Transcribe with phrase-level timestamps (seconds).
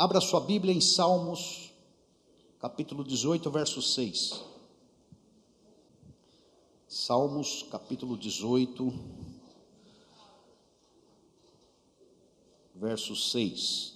[0.00, 1.74] Abra sua Bíblia em Salmos,
[2.58, 4.42] capítulo 18, verso 6.
[6.88, 8.94] Salmos, capítulo 18,
[12.76, 13.92] verso 6.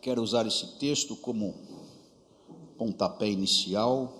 [0.00, 1.52] Quero usar esse texto como
[2.78, 4.16] pontapé inicial,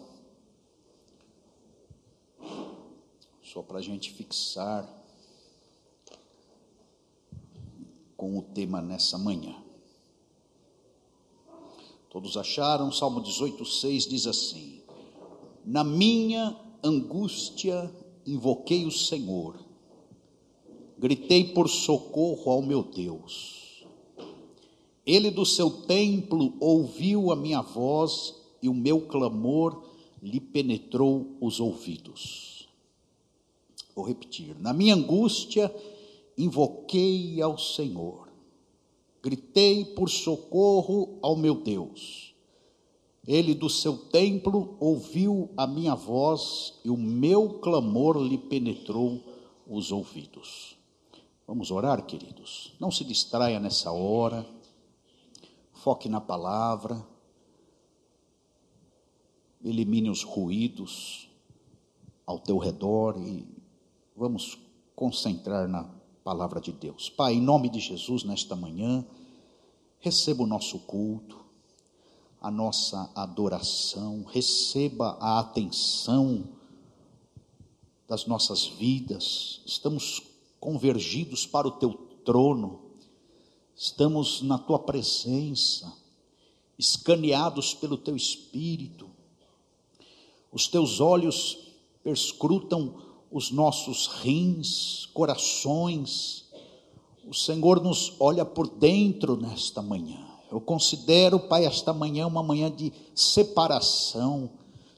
[3.44, 5.05] só para a gente fixar
[8.16, 9.54] com o tema nessa manhã.
[12.10, 12.90] Todos acharam?
[12.90, 14.80] Salmo 18, 6 diz assim:
[15.64, 17.92] Na minha angústia
[18.26, 19.56] invoquei o Senhor,
[20.98, 23.84] gritei por socorro ao meu Deus.
[25.04, 29.84] Ele do seu templo ouviu a minha voz e o meu clamor
[30.22, 32.68] lhe penetrou os ouvidos.
[33.94, 35.72] Vou repetir: Na minha angústia
[36.36, 38.28] invoquei ao Senhor,
[39.22, 42.34] gritei por socorro ao meu Deus.
[43.26, 49.20] Ele do seu templo ouviu a minha voz e o meu clamor lhe penetrou
[49.66, 50.76] os ouvidos.
[51.44, 52.74] Vamos orar, queridos.
[52.78, 54.46] Não se distraia nessa hora.
[55.72, 57.04] Foque na palavra.
[59.64, 61.28] Elimine os ruídos
[62.24, 63.44] ao teu redor e
[64.16, 64.58] vamos
[64.94, 65.95] concentrar na
[66.26, 67.08] palavra de Deus.
[67.08, 69.06] Pai, em nome de Jesus, nesta manhã,
[70.00, 71.38] receba o nosso culto,
[72.40, 76.42] a nossa adoração, receba a atenção
[78.08, 79.60] das nossas vidas.
[79.64, 80.20] Estamos
[80.58, 81.92] convergidos para o teu
[82.24, 82.80] trono,
[83.76, 85.96] estamos na tua presença,
[86.76, 89.08] escaneados pelo teu espírito.
[90.50, 91.56] Os teus olhos
[92.02, 96.44] perscrutam os nossos rins, corações.
[97.26, 100.24] O Senhor nos olha por dentro nesta manhã.
[100.50, 104.50] Eu considero, Pai, esta manhã uma manhã de separação,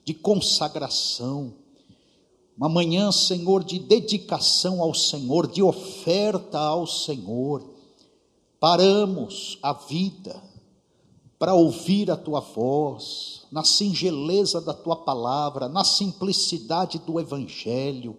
[0.05, 1.55] de consagração.
[2.57, 7.65] Uma manhã, Senhor, de dedicação ao Senhor, de oferta ao Senhor.
[8.61, 10.48] Paramos a vida
[11.39, 18.17] para ouvir a tua voz, na singeleza da tua palavra, na simplicidade do evangelho,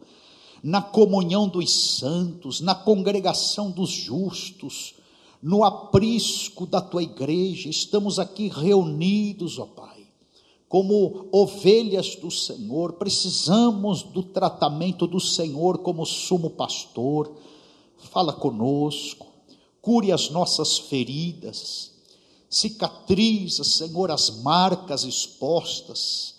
[0.64, 4.96] na comunhão dos santos, na congregação dos justos,
[5.44, 7.70] no aprisco da tua igreja.
[7.70, 10.08] Estamos aqui reunidos, ó Pai,
[10.70, 17.34] como ovelhas do Senhor, precisamos do tratamento do Senhor como sumo pastor.
[17.98, 19.28] Fala conosco,
[19.82, 21.89] cure as nossas feridas
[22.50, 26.36] cicatriza, Senhor, as marcas expostas,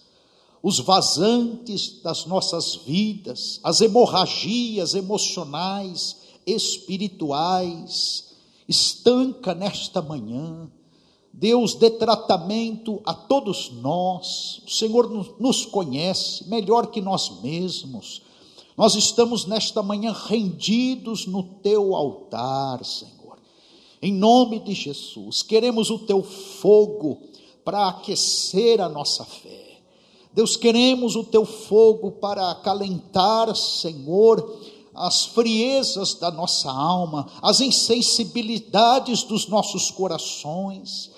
[0.62, 8.34] os vazantes das nossas vidas, as hemorragias emocionais, espirituais,
[8.69, 10.71] estanca nesta manhã.
[11.32, 14.60] Deus dê tratamento a todos nós.
[14.66, 18.21] O Senhor nos conhece melhor que nós mesmos.
[18.77, 23.19] Nós estamos nesta manhã rendidos no teu altar, Senhor
[24.03, 27.19] em nome de Jesus, queremos o teu fogo
[27.65, 29.78] para aquecer a nossa fé.
[30.33, 34.59] Deus, queremos o teu fogo para acalentar, Senhor,
[34.94, 41.10] as friezas da nossa alma, as insensibilidades dos nossos corações.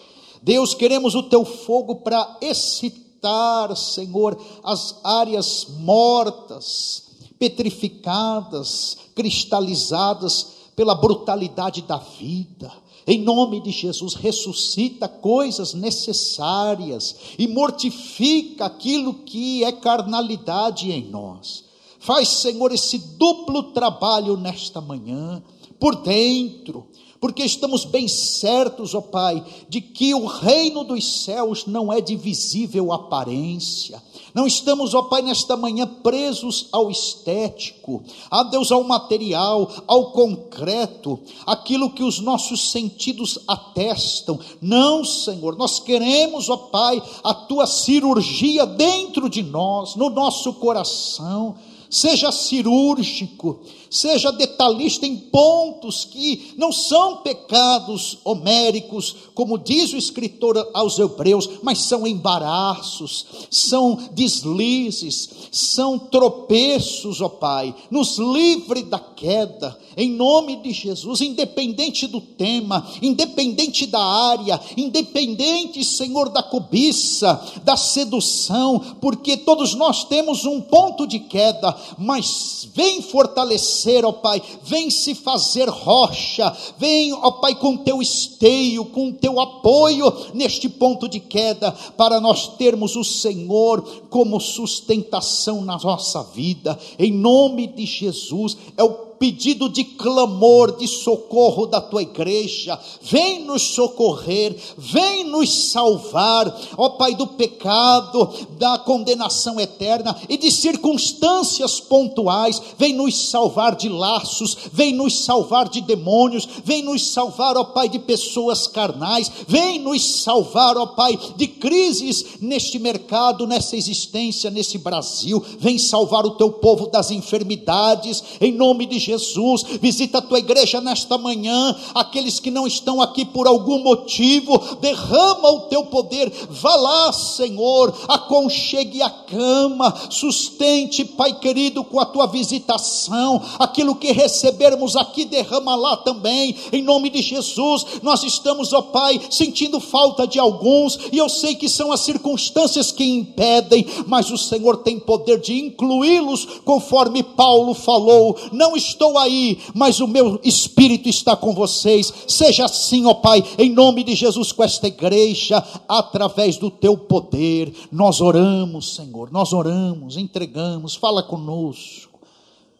[0.42, 7.04] Deus, queremos o teu fogo para excitar, Senhor, as áreas mortas,
[7.38, 12.72] petrificadas, cristalizadas pela brutalidade da vida.
[13.06, 21.64] Em nome de Jesus, ressuscita coisas necessárias e mortifica aquilo que é carnalidade em nós.
[21.98, 25.42] Faz, Senhor, esse duplo trabalho nesta manhã,
[25.78, 26.86] por dentro,
[27.22, 32.16] porque estamos bem certos, ó Pai, de que o reino dos céus não é de
[32.16, 34.02] visível aparência
[34.34, 41.18] não estamos, ó Pai, nesta manhã presos ao estético, a Deus, ao material, ao concreto,
[41.44, 44.38] aquilo que os nossos sentidos atestam.
[44.60, 51.54] Não, Senhor, nós queremos, ó Pai, a tua cirurgia dentro de nós, no nosso coração
[51.92, 53.60] seja cirúrgico,
[53.90, 61.50] seja detalhista em pontos que não são pecados homéricos, como diz o escritor aos Hebreus,
[61.62, 67.74] mas são embaraços, são deslizes, são tropeços, ó Pai.
[67.90, 75.84] Nos livre da queda, em nome de Jesus, independente do tema, independente da área, independente,
[75.84, 83.00] Senhor, da cobiça, da sedução, porque todos nós temos um ponto de queda, mas vem
[83.00, 89.38] fortalecer, ó Pai, vem se fazer rocha, vem, ó Pai, com teu esteio, com teu
[89.38, 96.76] apoio neste ponto de queda, para nós termos o Senhor como sustentação na nossa vida,
[96.98, 102.76] em nome de Jesus, é o pedido de clamor, de socorro da tua igreja.
[103.02, 108.28] Vem nos socorrer, vem nos salvar, ó Pai, do pecado,
[108.58, 112.60] da condenação eterna e de circunstâncias pontuais.
[112.76, 117.88] Vem nos salvar de laços, vem nos salvar de demônios, vem nos salvar, ó Pai,
[117.88, 124.78] de pessoas carnais, vem nos salvar, ó Pai, de crises neste mercado, nessa existência, nesse
[124.78, 125.40] Brasil.
[125.60, 130.38] Vem salvar o teu povo das enfermidades, em nome de Jesus Jesus, visita a tua
[130.38, 136.32] igreja nesta manhã, aqueles que não estão aqui por algum motivo, derrama o teu poder,
[136.48, 144.12] vá lá, Senhor, aconchegue a cama, sustente, Pai querido, com a tua visitação, aquilo que
[144.12, 147.84] recebermos aqui, derrama lá também, em nome de Jesus.
[148.02, 152.90] Nós estamos, ó Pai, sentindo falta de alguns, e eu sei que são as circunstâncias
[152.90, 158.36] que impedem, mas o Senhor tem poder de incluí-los, conforme Paulo falou.
[158.52, 162.12] Não estou estou aí, mas o meu espírito está com vocês.
[162.28, 167.74] Seja assim, ó Pai, em nome de Jesus com esta igreja, através do teu poder.
[167.90, 172.20] Nós oramos, Senhor, nós oramos, entregamos, fala conosco.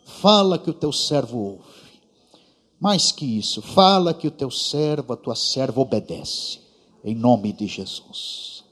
[0.04, 1.72] Fala que o teu servo ouve.
[2.78, 6.60] Mais que isso, fala que o teu servo, a tua serva obedece.
[7.04, 8.64] Em nome de Jesus.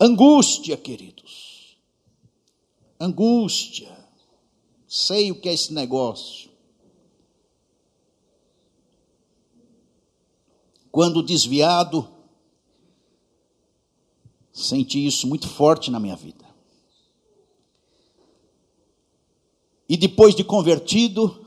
[0.00, 1.76] Angústia, queridos.
[3.00, 3.99] Angústia
[4.92, 6.50] Sei o que é esse negócio.
[10.90, 12.12] Quando desviado,
[14.52, 16.44] senti isso muito forte na minha vida.
[19.88, 21.46] E depois de convertido,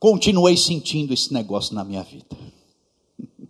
[0.00, 2.36] continuei sentindo esse negócio na minha vida.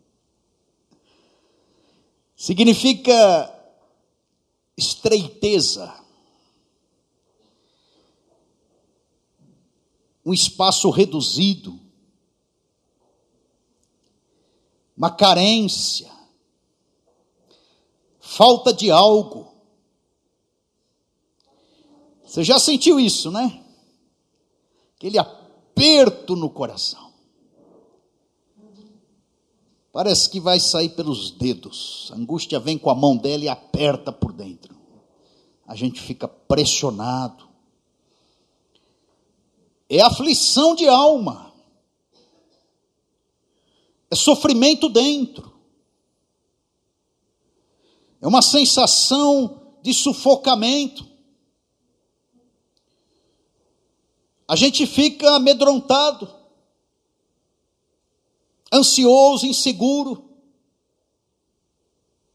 [2.36, 3.54] Significa
[4.76, 5.97] estreiteza
[10.28, 11.80] um espaço reduzido,
[14.94, 16.12] uma carência,
[18.20, 19.54] falta de algo.
[22.22, 23.64] Você já sentiu isso, né?
[24.96, 27.10] Aquele aperto no coração.
[29.90, 32.10] Parece que vai sair pelos dedos.
[32.12, 34.76] A angústia vem com a mão dela e aperta por dentro.
[35.66, 37.47] A gente fica pressionado
[39.88, 41.52] é aflição de alma,
[44.10, 45.52] é sofrimento dentro,
[48.20, 51.06] é uma sensação de sufocamento.
[54.46, 56.28] A gente fica amedrontado,
[58.72, 60.24] ansioso, inseguro.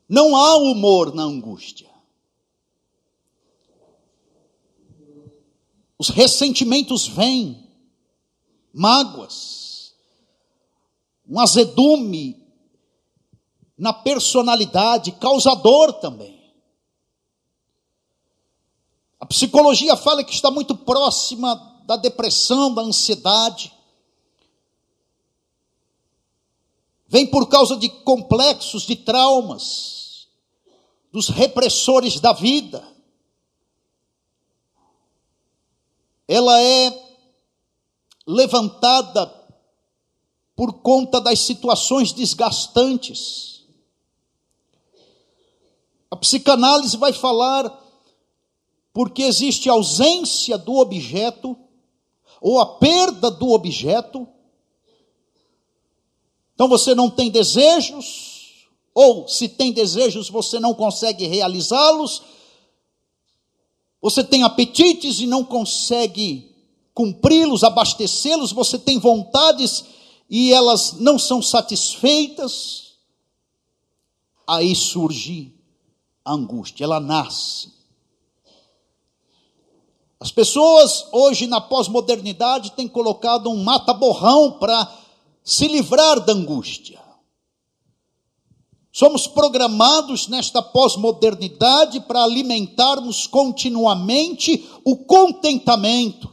[0.08, 1.93] Não há humor na angústia.
[6.04, 7.66] Os ressentimentos vêm,
[8.74, 9.94] mágoas,
[11.26, 12.46] um azedume
[13.78, 16.54] na personalidade, causador também.
[19.18, 21.56] A psicologia fala que está muito próxima
[21.86, 23.72] da depressão, da ansiedade.
[27.08, 30.28] Vem por causa de complexos, de traumas,
[31.14, 32.93] dos repressores da vida.
[36.28, 37.04] Ela é
[38.26, 39.32] levantada
[40.56, 43.64] por conta das situações desgastantes.
[46.10, 47.82] A psicanálise vai falar
[48.94, 51.58] porque existe ausência do objeto
[52.40, 54.28] ou a perda do objeto.
[56.54, 62.22] Então você não tem desejos, ou se tem desejos, você não consegue realizá-los,
[64.04, 66.54] você tem apetites e não consegue
[66.94, 69.86] cumpri-los, abastecê-los, você tem vontades
[70.30, 72.98] e elas não são satisfeitas.
[74.46, 75.56] Aí surge
[76.26, 77.72] a angústia, ela nasce.
[80.20, 84.94] As pessoas hoje na pós-modernidade têm colocado um mata-borrão para
[85.46, 87.02] se livrar da angústia.
[88.96, 96.32] Somos programados nesta pós-modernidade para alimentarmos continuamente o contentamento.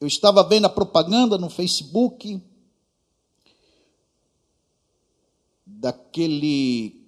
[0.00, 2.40] Eu estava vendo a propaganda no Facebook
[5.66, 7.04] daquele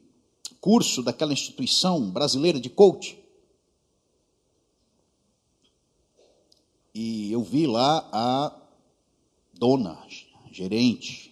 [0.61, 3.17] curso daquela instituição brasileira de coach.
[6.93, 8.53] E eu vi lá a
[9.55, 9.97] dona,
[10.51, 11.26] gerente,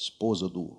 [0.00, 0.78] esposa do,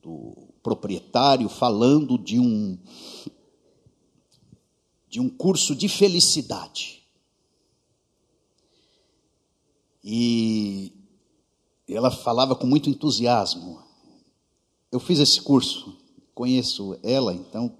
[0.00, 0.32] do
[0.62, 2.78] proprietário, falando de um,
[5.08, 7.02] de um curso de felicidade.
[10.04, 10.92] E
[11.88, 13.82] ela falava com muito entusiasmo.
[14.92, 15.98] Eu fiz esse curso,
[16.32, 17.76] conheço ela, então,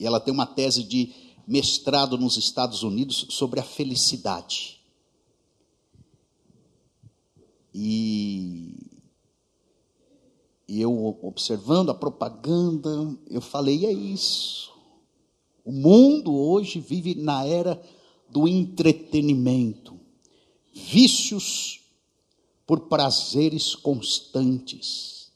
[0.00, 1.12] e ela tem uma tese de
[1.46, 4.73] mestrado nos Estados Unidos sobre a felicidade.
[7.74, 9.02] E,
[10.68, 14.72] e eu observando a propaganda, eu falei: é isso.
[15.64, 17.82] O mundo hoje vive na era
[18.30, 19.98] do entretenimento,
[20.72, 21.80] vícios
[22.66, 25.32] por prazeres constantes.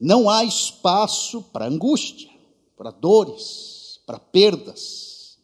[0.00, 2.38] Não há espaço para angústia
[2.78, 5.36] para dores, para perdas.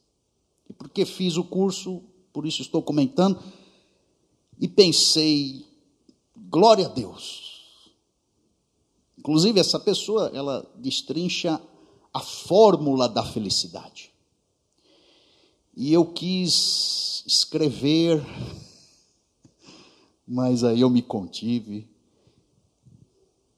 [0.70, 2.00] E porque fiz o curso,
[2.32, 3.42] por isso estou comentando,
[4.58, 5.64] e pensei,
[6.36, 7.90] glória a Deus.
[9.18, 11.60] Inclusive, essa pessoa, ela destrincha
[12.12, 14.12] a fórmula da felicidade.
[15.76, 18.22] E eu quis escrever,
[20.26, 21.88] mas aí eu me contive,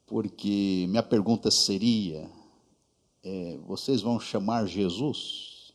[0.07, 2.31] porque minha pergunta seria:
[3.23, 5.75] é, vocês vão chamar Jesus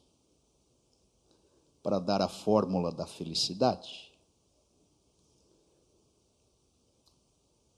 [1.84, 4.11] para dar a fórmula da felicidade?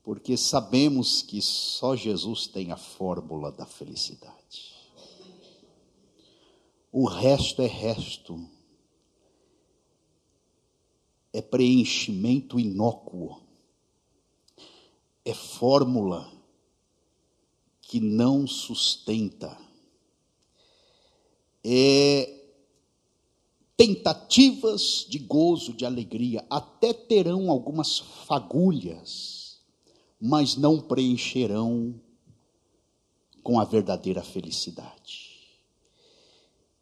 [0.03, 4.73] Porque sabemos que só Jesus tem a fórmula da felicidade.
[6.91, 8.47] O resto é resto.
[11.31, 13.41] É preenchimento inócuo.
[15.25, 16.31] É fórmula
[17.81, 19.57] que não sustenta.
[21.63, 22.41] É
[23.75, 29.42] tentativas de gozo, de alegria, até terão algumas fagulhas,
[30.25, 31.93] mas não preencherão
[33.43, 35.33] com a verdadeira felicidade.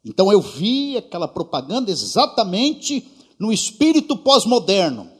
[0.04, 3.04] Então eu vi aquela propaganda exatamente
[3.40, 5.10] no espírito pós-moderno.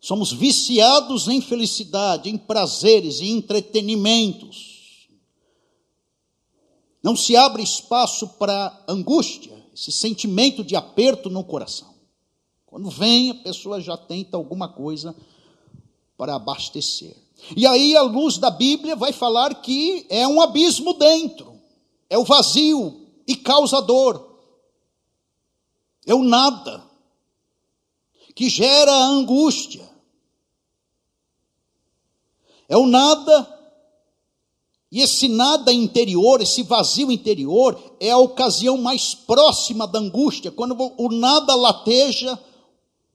[0.00, 5.06] Somos viciados em felicidade, em prazeres, em entretenimentos.
[7.02, 11.92] Não se abre espaço para angústia, esse sentimento de aperto no coração.
[12.64, 15.14] Quando vem, a pessoa já tenta alguma coisa
[16.22, 17.16] para abastecer.
[17.56, 21.60] E aí a luz da Bíblia vai falar que é um abismo dentro,
[22.08, 24.38] é o vazio e causador,
[26.06, 26.88] é o nada
[28.36, 29.82] que gera angústia,
[32.68, 33.58] é o nada
[34.92, 40.52] e esse nada interior, esse vazio interior, é a ocasião mais próxima da angústia.
[40.52, 42.38] Quando o nada lateja,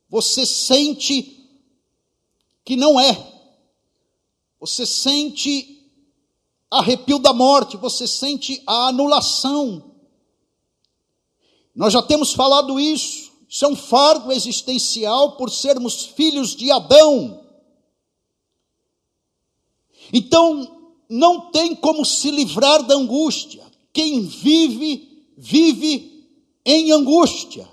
[0.10, 1.37] você sente
[2.68, 3.34] que não é.
[4.60, 5.90] Você sente
[6.70, 9.96] arrepio da morte, você sente a anulação.
[11.74, 13.32] Nós já temos falado isso.
[13.48, 17.42] Isso é um fardo existencial por sermos filhos de Adão.
[20.12, 23.64] Então, não tem como se livrar da angústia.
[23.94, 26.30] Quem vive, vive
[26.66, 27.66] em angústia,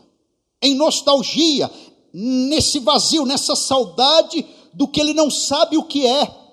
[0.63, 1.69] em nostalgia,
[2.13, 6.45] nesse vazio, nessa saudade do que ele não sabe o que é.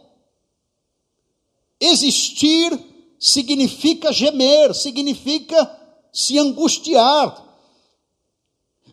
[1.80, 2.72] Existir
[3.20, 5.80] significa gemer, significa
[6.14, 7.50] se angustiar.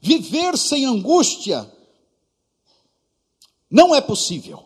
[0.00, 1.70] Viver sem angústia
[3.70, 4.64] não é possível.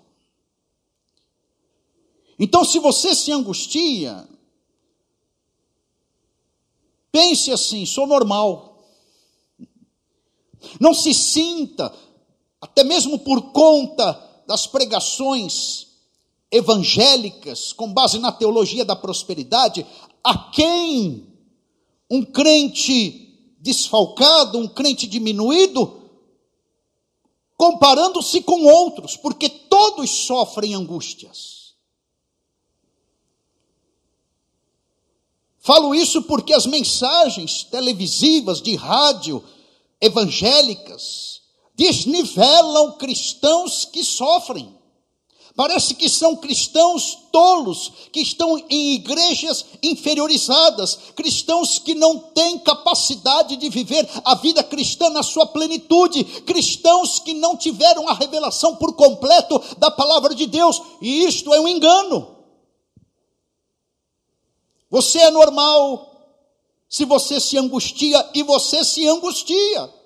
[2.38, 4.28] Então, se você se angustia,
[7.10, 8.70] pense assim: sou normal.
[10.78, 11.92] Não se sinta,
[12.60, 15.86] até mesmo por conta das pregações
[16.50, 19.86] evangélicas, com base na teologia da prosperidade,
[20.22, 21.26] a quem
[22.10, 26.02] um crente desfalcado, um crente diminuído,
[27.56, 31.74] comparando-se com outros, porque todos sofrem angústias.
[35.60, 39.42] Falo isso porque as mensagens televisivas, de rádio,
[39.98, 41.31] evangélicas,
[41.74, 44.82] desnivelam cristãos que sofrem.
[45.54, 53.56] Parece que são cristãos tolos, que estão em igrejas inferiorizadas, cristãos que não têm capacidade
[53.56, 58.94] de viver a vida cristã na sua plenitude, cristãos que não tiveram a revelação por
[58.94, 62.38] completo da palavra de Deus, e isto é um engano.
[64.90, 66.12] Você é normal
[66.88, 70.01] se você se angustia e você se angustia.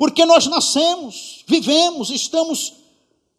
[0.00, 2.72] Porque nós nascemos, vivemos, estamos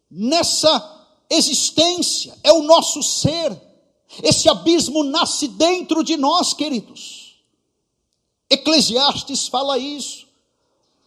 [0.08, 3.60] nessa existência, é o nosso ser.
[4.22, 7.34] Esse abismo nasce dentro de nós, queridos.
[8.48, 10.28] Eclesiastes fala isso.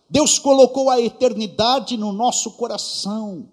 [0.09, 3.47] Deus colocou a eternidade no nosso coração.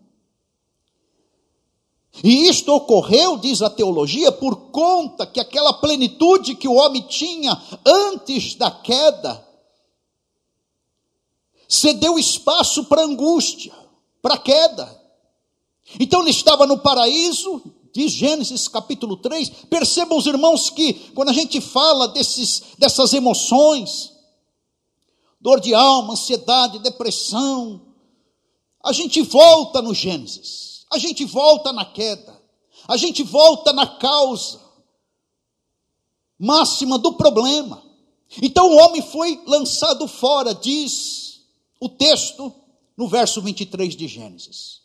[2.25, 7.57] E isto ocorreu, diz a teologia, por conta que aquela plenitude que o homem tinha
[7.87, 9.52] antes da queda
[11.75, 13.73] cedeu espaço para angústia,
[14.21, 15.01] para queda.
[15.99, 17.63] Então ele estava no paraíso,
[17.93, 19.49] diz Gênesis capítulo 3.
[19.71, 24.13] Percebam os irmãos que quando a gente fala desses, dessas emoções,
[25.41, 27.81] dor de alma, ansiedade, depressão,
[28.85, 32.39] a gente volta no Gênesis a gente volta na queda,
[32.87, 34.61] a gente volta na causa
[36.39, 37.83] máxima do problema.
[38.43, 41.32] Então o homem foi lançado fora, diz
[41.83, 42.55] o texto
[42.97, 44.83] no verso 23 de Gênesis.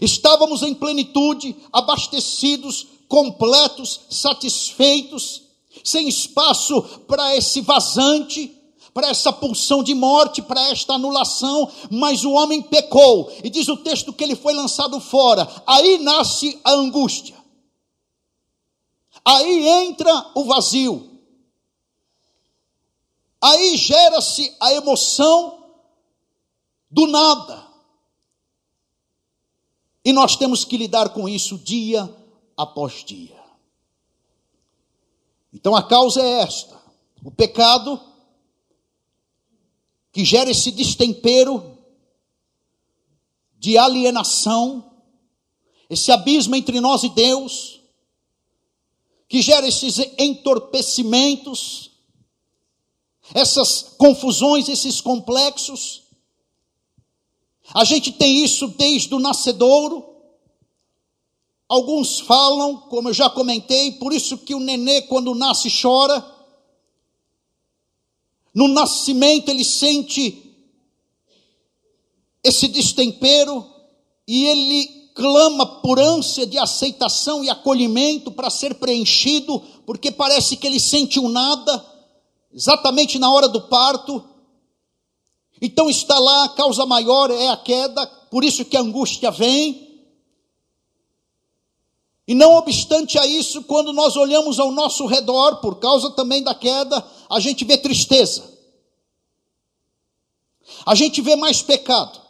[0.00, 5.42] Estávamos em plenitude, abastecidos, completos, satisfeitos,
[5.84, 8.50] sem espaço para esse vazante,
[8.94, 13.76] para essa pulsão de morte, para esta anulação, mas o homem pecou, e diz o
[13.76, 17.36] texto que ele foi lançado fora, aí nasce a angústia,
[19.22, 21.10] aí entra o vazio,
[23.38, 25.65] aí gera-se a emoção
[26.90, 27.66] do nada,
[30.04, 32.08] e nós temos que lidar com isso dia
[32.56, 33.44] após dia.
[35.52, 36.80] Então a causa é esta:
[37.24, 38.00] o pecado
[40.12, 41.76] que gera esse destempero
[43.58, 44.92] de alienação,
[45.90, 47.80] esse abismo entre nós e Deus,
[49.28, 51.90] que gera esses entorpecimentos,
[53.34, 56.05] essas confusões, esses complexos.
[57.74, 60.04] A gente tem isso desde o nascedouro.
[61.68, 66.36] Alguns falam, como eu já comentei, por isso que o nenê, quando nasce, chora
[68.56, 70.42] no nascimento ele sente
[72.42, 73.66] esse destempero
[74.26, 80.66] e ele clama por ânsia de aceitação e acolhimento para ser preenchido, porque parece que
[80.66, 81.84] ele sente um nada,
[82.50, 84.24] exatamente na hora do parto.
[85.60, 89.86] Então está lá, a causa maior é a queda, por isso que a angústia vem.
[92.28, 96.54] E não obstante a isso, quando nós olhamos ao nosso redor, por causa também da
[96.54, 98.56] queda, a gente vê tristeza.
[100.84, 102.20] A gente vê mais pecado.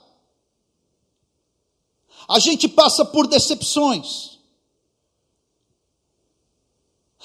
[2.29, 4.37] A gente passa por decepções.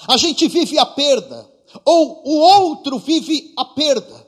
[0.08, 1.48] A gente vive a perda,
[1.84, 4.21] ou o outro vive a perda.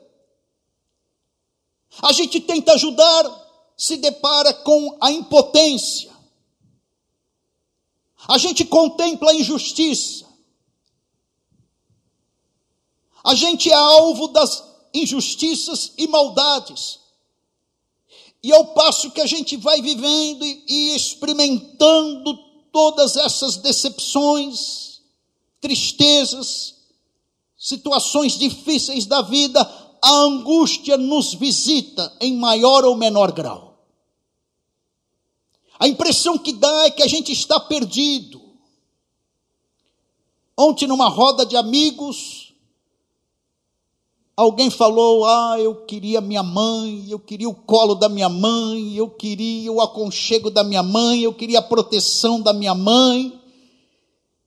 [2.02, 6.12] A gente tenta ajudar, se depara com a impotência.
[8.28, 10.24] A gente contempla a injustiça.
[13.22, 17.00] A gente é alvo das injustiças e maldades.
[18.42, 22.37] E ao passo que a gente vai vivendo e experimentando
[22.70, 25.00] todas essas decepções,
[25.61, 26.74] tristezas,
[27.57, 29.64] situações difíceis da vida,
[30.05, 33.79] a angústia nos visita em maior ou menor grau.
[35.79, 38.38] A impressão que dá é que a gente está perdido.
[40.57, 42.53] Ontem, numa roda de amigos,
[44.37, 49.09] alguém falou: Ah, eu queria minha mãe, eu queria o colo da minha mãe, eu
[49.09, 53.40] queria o aconchego da minha mãe, eu queria a proteção da minha mãe.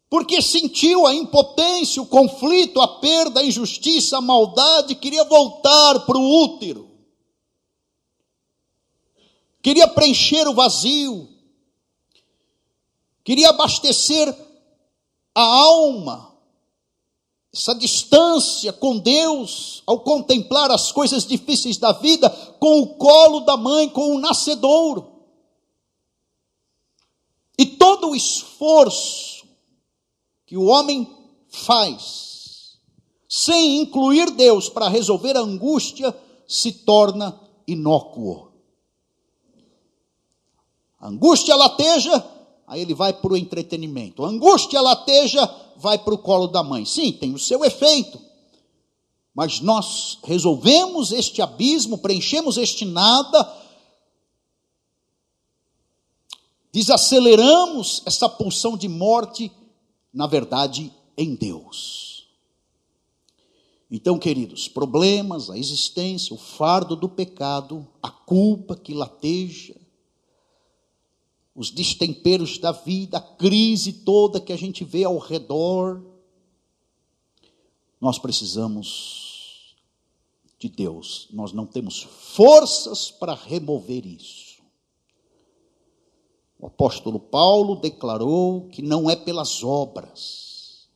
[0.10, 6.18] Porque sentiu a impotência, o conflito, a perda, a injustiça, a maldade, queria voltar para
[6.18, 6.88] o útero
[9.68, 11.28] queria preencher o vazio,
[13.22, 14.34] queria abastecer
[15.36, 16.34] a alma,
[17.54, 22.30] essa distância com Deus, ao contemplar as coisas difíceis da vida,
[22.62, 25.26] com o colo da mãe, com o nascedouro.
[27.60, 29.37] E todo o esforço
[30.48, 31.06] que o homem
[31.50, 32.80] faz,
[33.28, 36.16] sem incluir Deus para resolver a angústia,
[36.48, 38.48] se torna inócuo.
[41.02, 42.26] Angústia lateja,
[42.66, 44.24] aí ele vai para o entretenimento.
[44.24, 46.86] Angústia lateja, vai para o colo da mãe.
[46.86, 48.20] Sim, tem o seu efeito.
[49.36, 53.54] Mas nós resolvemos este abismo, preenchemos este nada,
[56.72, 59.52] desaceleramos essa pulsão de morte,
[60.18, 62.28] na verdade, em Deus.
[63.90, 69.76] Então, queridos, problemas, a existência, o fardo do pecado, a culpa que lateja,
[71.54, 76.04] os destemperos da vida, a crise toda que a gente vê ao redor,
[78.02, 79.76] nós precisamos
[80.58, 84.47] de Deus, nós não temos forças para remover isso.
[86.60, 90.88] O apóstolo Paulo declarou que não é pelas obras,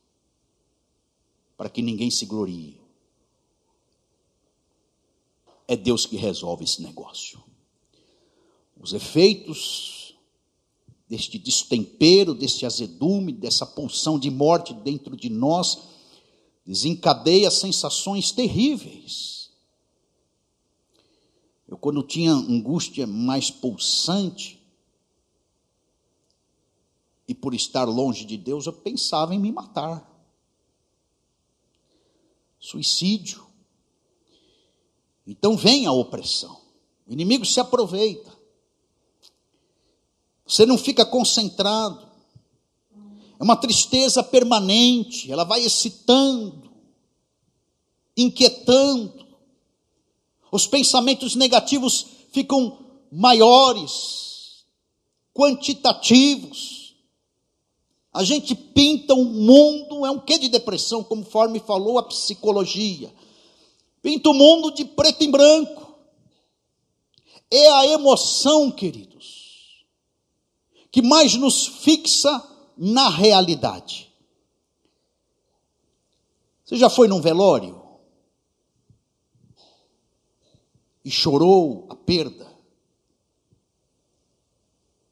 [1.56, 2.80] para que ninguém se glorie.
[5.68, 7.42] É Deus que resolve esse negócio.
[8.80, 10.16] Os efeitos
[11.08, 15.78] deste destempero, deste azedume, dessa pulsão de morte dentro de nós,
[16.66, 19.50] desencadeia sensações terríveis.
[21.68, 24.61] Eu, quando tinha angústia mais pulsante,
[27.32, 30.06] e por estar longe de Deus, eu pensava em me matar.
[32.60, 33.46] Suicídio.
[35.26, 36.60] Então vem a opressão.
[37.06, 38.30] O inimigo se aproveita.
[40.46, 42.06] Você não fica concentrado.
[43.40, 46.70] É uma tristeza permanente, ela vai excitando,
[48.14, 49.26] inquietando.
[50.50, 52.78] Os pensamentos negativos ficam
[53.10, 54.66] maiores,
[55.32, 56.81] quantitativos.
[58.12, 63.12] A gente pinta um mundo, é um quê de depressão, conforme falou a psicologia.
[64.02, 65.96] Pinta o mundo de preto e branco.
[67.50, 69.42] É a emoção, queridos
[70.92, 72.30] que mais nos fixa
[72.76, 74.12] na realidade.
[76.62, 77.80] Você já foi num velório?
[81.02, 82.46] E chorou a perda?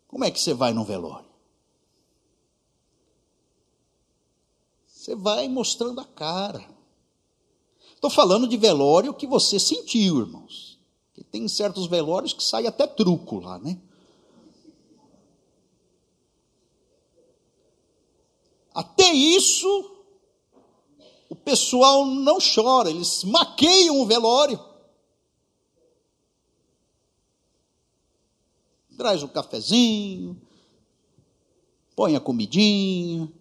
[0.07, 1.30] Como é que você vai num velório?
[5.11, 6.64] Você vai mostrando a cara.
[7.92, 10.79] Estou falando de velório que você sentiu, irmãos.
[11.12, 13.77] Que tem certos velórios que sai até truco lá, né?
[18.73, 19.96] Até isso,
[21.29, 24.64] o pessoal não chora, eles maqueiam o velório.
[28.96, 30.40] Traz o cafezinho,
[31.96, 33.39] põe a comidinha,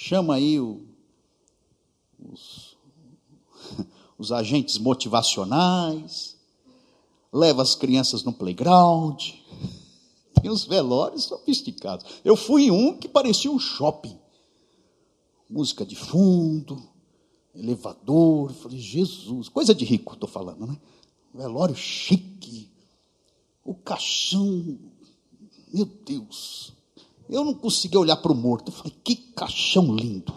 [0.00, 0.86] chama aí o,
[2.20, 2.76] os,
[4.16, 6.36] os agentes motivacionais,
[7.32, 9.20] leva as crianças no playground,
[10.40, 12.06] tem os velórios sofisticados.
[12.24, 14.16] Eu fui em um que parecia um shopping.
[15.50, 16.80] Música de fundo,
[17.52, 18.52] elevador.
[18.52, 20.80] falei, Jesus, coisa de rico, estou falando, né?
[21.34, 22.70] Velório chique.
[23.64, 24.78] O caixão,
[25.72, 26.77] meu Deus.
[27.28, 28.70] Eu não conseguia olhar para o morto.
[28.70, 30.34] Eu falei, que caixão lindo.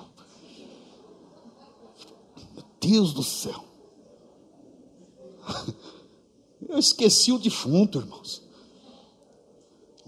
[2.54, 3.63] Meu Deus do céu.
[6.67, 8.41] Eu esqueci o defunto, irmãos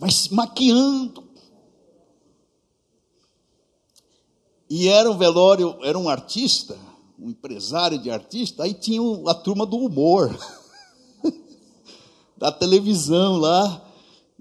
[0.03, 1.23] mas maquiando.
[4.69, 6.77] E era um velório, era um artista,
[7.17, 10.35] um empresário de artista, aí tinha a turma do humor,
[12.35, 13.92] da televisão lá.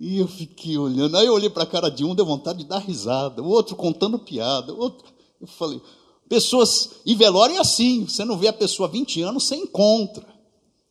[0.02, 1.16] E eu fiquei olhando.
[1.16, 3.40] Aí eu olhei para a cara de um, deu vontade de dar risada.
[3.40, 4.74] O outro contando piada.
[4.74, 5.12] Outro.
[5.40, 5.80] Eu falei,
[6.28, 6.90] pessoas.
[7.06, 10.26] E velório é assim: você não vê a pessoa há 20 anos, você encontra.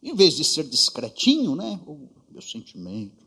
[0.02, 1.78] Em vez de ser discretinho, né?
[1.86, 3.22] O meu sentimento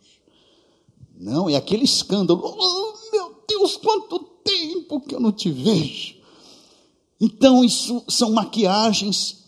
[1.16, 2.40] não, é aquele escândalo.
[2.42, 6.16] Oh, meu Deus, quanto tempo que eu não te vejo.
[7.20, 9.44] Então, isso são maquiagens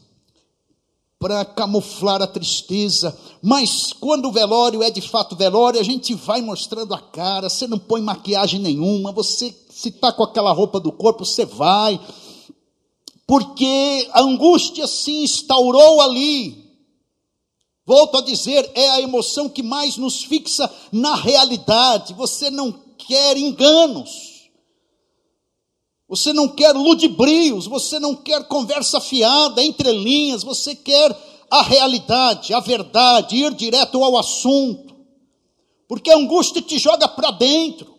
[1.19, 3.17] para camuflar a tristeza.
[3.43, 7.67] Mas quando o velório é de fato velório, a gente vai mostrando a cara, você
[7.67, 12.01] não põe maquiagem nenhuma, você se está com aquela roupa do corpo, você vai.
[13.27, 16.65] Porque a angústia se instaurou ali.
[17.85, 22.15] Volto a dizer, é a emoção que mais nos fixa na realidade.
[22.15, 24.36] Você não quer enganos.
[26.09, 31.17] Você não quer ludibrios, você não quer conversa fiada entre linhas, você quer
[31.51, 34.95] a realidade, a verdade, ir direto ao assunto.
[35.89, 37.97] Porque a angústia te joga para dentro.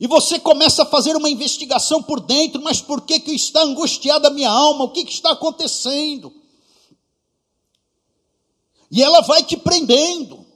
[0.00, 4.28] E você começa a fazer uma investigação por dentro, mas por que, que está angustiada
[4.28, 4.84] a minha alma?
[4.84, 6.32] O que, que está acontecendo?
[8.90, 10.46] E ela vai te prendendo.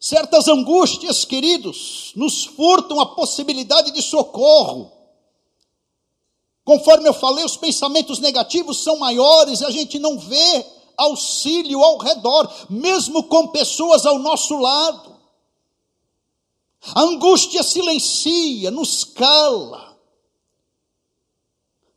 [0.00, 4.90] Certas angústias, queridos, nos furtam a possibilidade de socorro.
[6.64, 11.98] Conforme eu falei, os pensamentos negativos são maiores e a gente não vê auxílio ao
[11.98, 15.20] redor, mesmo com pessoas ao nosso lado.
[16.94, 19.98] A angústia silencia, nos cala.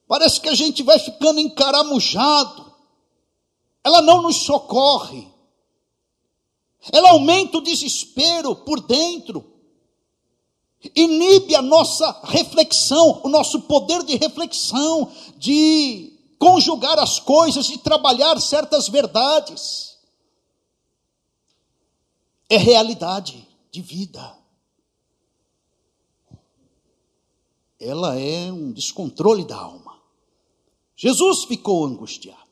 [0.05, 2.73] Parece que a gente vai ficando encaramujado.
[3.81, 5.32] Ela não nos socorre.
[6.91, 9.51] Ela aumenta o desespero por dentro.
[10.95, 18.39] Inibe a nossa reflexão, o nosso poder de reflexão, de conjugar as coisas, de trabalhar
[18.41, 19.97] certas verdades.
[22.49, 24.37] É realidade de vida.
[27.79, 29.97] Ela é um descontrole da alma.
[30.95, 32.42] Jesus ficou angustiado.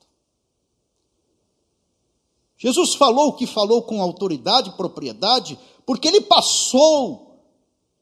[2.63, 7.39] Jesus falou o que falou com autoridade e propriedade, porque ele passou,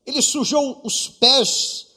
[0.05, 1.87] ele sujou os pés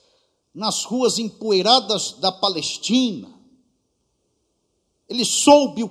[0.54, 3.28] nas ruas empoeiradas da Palestina,
[5.08, 5.82] ele soube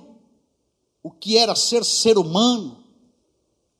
[1.02, 2.82] o, que era ser ser humano,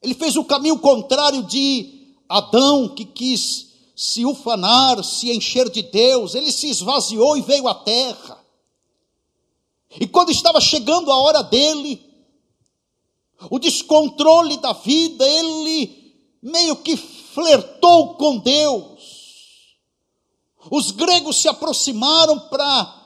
[0.03, 6.35] ele fez o caminho contrário de Adão, que quis se ufanar, se encher de Deus,
[6.35, 8.39] ele se esvaziou e veio à terra.
[9.99, 12.12] E quando estava chegando a hora dele,
[13.51, 16.03] o descontrole da vida, ele
[16.43, 18.93] meio que flertou com Deus.
[20.71, 23.01] Os gregos se aproximaram para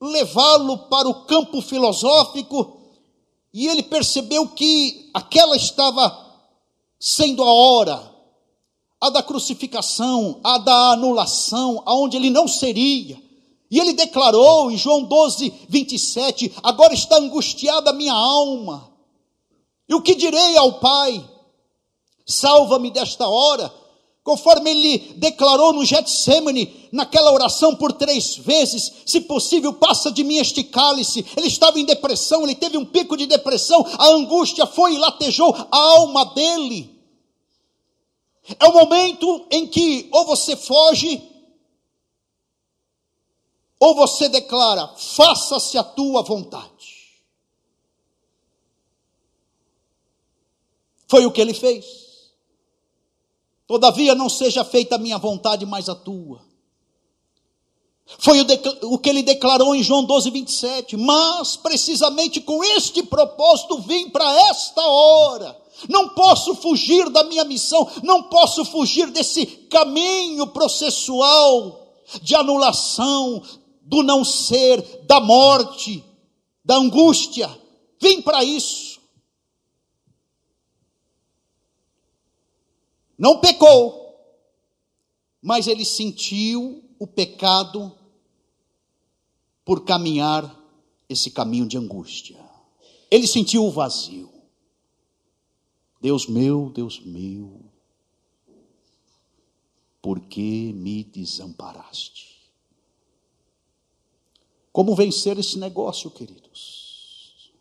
[0.00, 2.80] levá-lo para o campo filosófico
[3.54, 6.18] e ele percebeu que aquela estava
[6.98, 8.12] sendo a hora,
[9.00, 13.20] a da crucificação, a da anulação, aonde ele não seria.
[13.70, 18.91] E ele declarou em João 12, 27, agora está angustiada a minha alma.
[19.92, 21.22] E o que direi ao Pai?
[22.24, 23.70] Salva-me desta hora.
[24.24, 30.38] Conforme ele declarou no Getsemane, naquela oração por três vezes, se possível, passa de mim
[30.38, 31.26] este cálice.
[31.36, 35.54] Ele estava em depressão, ele teve um pico de depressão, a angústia foi e latejou
[35.70, 36.98] a alma dele.
[38.58, 41.22] É o momento em que ou você foge,
[43.78, 46.71] ou você declara: faça-se a tua vontade.
[51.12, 51.84] Foi o que ele fez.
[53.66, 56.40] Todavia, não seja feita a minha vontade, mas a tua.
[58.18, 58.46] Foi o,
[58.94, 60.96] o, que ele declarou em João 12, 27.
[60.96, 65.54] Mas, precisamente com este propósito, vim para esta hora.
[65.86, 73.42] Não posso fugir da minha missão, não posso fugir desse caminho processual de anulação,
[73.82, 76.02] do não ser, da morte,
[76.64, 77.50] da angústia.
[78.00, 78.91] Vim para isso.
[83.18, 84.16] Não pecou,
[85.40, 87.92] mas ele sentiu o pecado
[89.64, 90.58] por caminhar
[91.08, 92.38] esse caminho de angústia.
[93.10, 94.32] Ele sentiu o vazio.
[96.00, 97.60] Deus meu, Deus meu,
[100.00, 102.50] por que me desamparaste?
[104.72, 107.52] Como vencer esse negócio, queridos?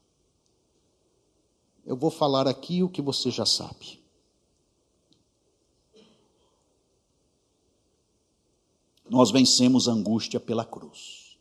[1.86, 4.01] Eu vou falar aqui o que você já sabe.
[9.12, 11.38] Nós vencemos a angústia pela cruz.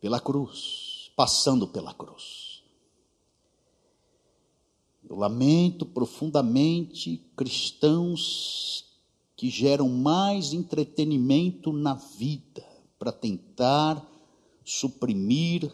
[0.00, 2.62] Pela cruz, passando pela cruz.
[5.02, 8.84] Eu lamento profundamente cristãos
[9.34, 12.64] que geram mais entretenimento na vida
[12.96, 14.08] para tentar
[14.64, 15.68] suprimir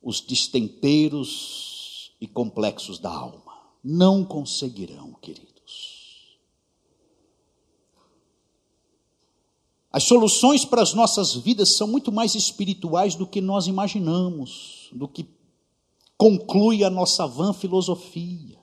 [0.00, 3.72] os destemperos e complexos da alma.
[3.82, 5.55] Não conseguirão, querido.
[9.96, 15.08] As soluções para as nossas vidas são muito mais espirituais do que nós imaginamos, do
[15.08, 15.26] que
[16.18, 18.58] conclui a nossa vã filosofia.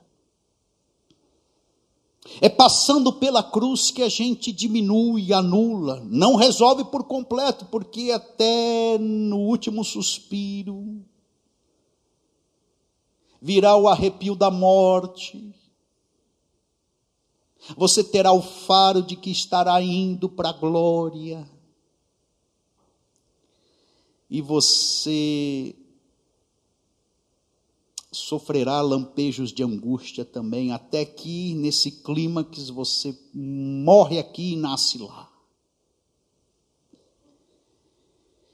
[2.39, 8.99] É passando pela cruz que a gente diminui, anula, não resolve por completo, porque até
[8.99, 11.03] no último suspiro
[13.41, 15.51] virá o arrepio da morte,
[17.77, 21.49] você terá o faro de que estará indo para a glória.
[24.29, 25.75] E você
[28.11, 35.31] sofrerá lampejos de angústia também, até que nesse clímax você morre aqui e nasce lá.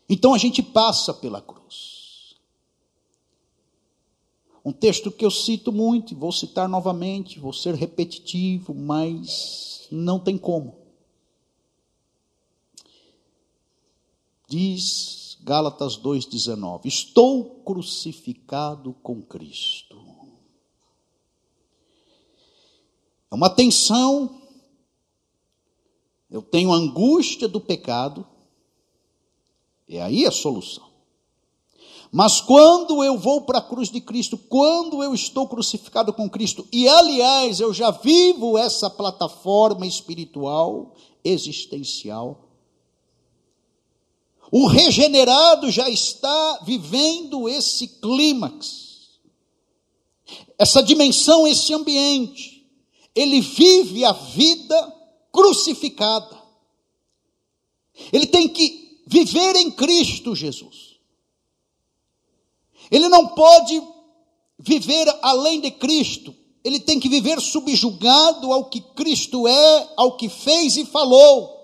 [0.08, 1.99] Então a gente passa pela cruz.
[4.70, 10.38] Um texto que eu cito muito, vou citar novamente, vou ser repetitivo, mas não tem
[10.38, 10.78] como.
[14.48, 16.82] Diz Gálatas 2,19.
[16.86, 20.00] Estou crucificado com Cristo.
[23.32, 24.40] É uma tensão.
[26.30, 28.24] Eu tenho angústia do pecado.
[29.88, 30.89] É aí a solução.
[32.12, 36.68] Mas quando eu vou para a cruz de Cristo, quando eu estou crucificado com Cristo,
[36.72, 42.50] e aliás, eu já vivo essa plataforma espiritual, existencial,
[44.52, 49.20] o regenerado já está vivendo esse clímax,
[50.58, 52.68] essa dimensão, esse ambiente.
[53.14, 54.96] Ele vive a vida
[55.32, 56.42] crucificada.
[58.12, 60.89] Ele tem que viver em Cristo Jesus.
[62.92, 63.82] Ele não pode
[64.58, 66.36] viver além de Cristo.
[66.64, 71.58] Ele tem que viver subjugado ao que Cristo é, ao que fez e falou.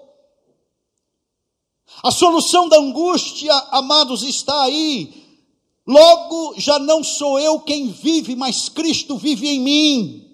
[2.03, 5.23] A solução da angústia, amados, está aí.
[5.87, 10.25] Logo, já não sou eu quem vive, mas Cristo vive em mim.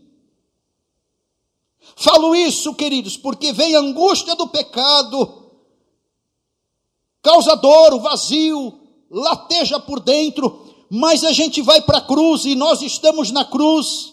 [1.96, 5.52] Falo isso, queridos, porque vem a angústia do pecado,
[7.22, 12.54] causa dor, o vazio, lateja por dentro, mas a gente vai para a cruz e
[12.54, 14.12] nós estamos na cruz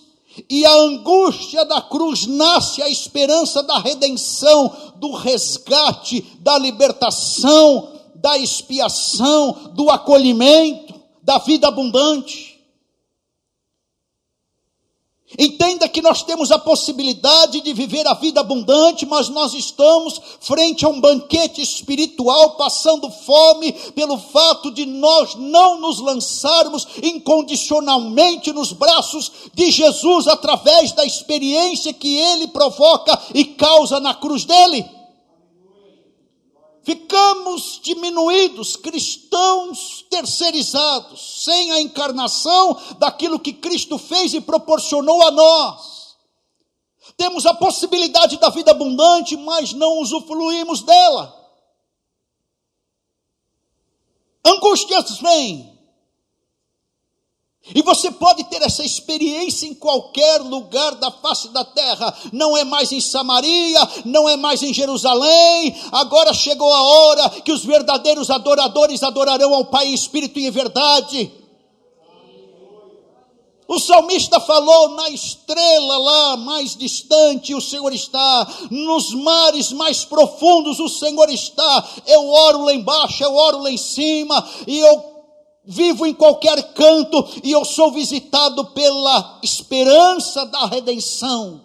[0.49, 8.39] e a angústia da cruz nasce a esperança da redenção, do resgate, da libertação, da
[8.39, 12.58] expiação, do acolhimento, da vida abundante.
[15.37, 20.87] Entenda que nós temos a possibilidade de viver a vida abundante, mas nós estamos frente
[20.87, 28.73] a um banquete espiritual, passando fome pelo fato de nós não nos lançarmos incondicionalmente nos
[28.73, 34.98] braços de Jesus através da experiência que ele provoca e causa na cruz dele.
[36.89, 46.17] Ficamos diminuídos, cristãos terceirizados, sem a encarnação daquilo que Cristo fez e proporcionou a nós.
[47.15, 51.53] Temos a possibilidade da vida abundante, mas não usufruímos dela.
[54.43, 55.78] Angústias vêm,
[57.75, 62.15] e você pode ter essa experiência em qualquer lugar da face da terra.
[62.33, 65.75] Não é mais em Samaria, não é mais em Jerusalém.
[65.93, 70.51] Agora chegou a hora que os verdadeiros adoradores adorarão ao Pai em espírito e em
[70.51, 71.31] verdade.
[73.69, 80.81] O salmista falou: na estrela lá mais distante o Senhor está, nos mares mais profundos
[80.81, 81.87] o Senhor está.
[82.07, 85.18] Eu oro lá embaixo, eu oro lá em cima, e eu
[85.69, 91.61] vivo em qualquer canto e eu sou visitado pela esperança da redenção.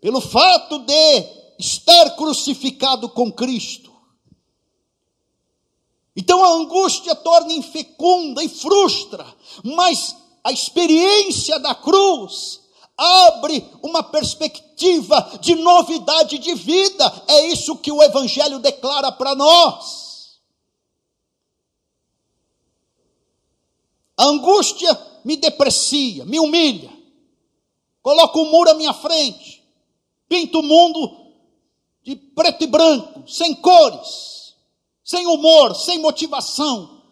[0.00, 1.26] Pelo fato de
[1.58, 3.92] estar crucificado com Cristo.
[6.16, 9.26] Então a angústia torna infecunda e frustra,
[9.62, 12.60] mas a experiência da cruz
[12.96, 17.22] abre uma perspectiva de novidade de vida.
[17.28, 20.07] É isso que o Evangelho declara para nós.
[24.18, 26.90] A angústia me deprecia, me humilha,
[28.02, 29.62] coloca um muro à minha frente,
[30.28, 31.28] pinta o mundo
[32.02, 34.54] de preto e branco, sem cores,
[35.04, 37.02] sem humor, sem motivação.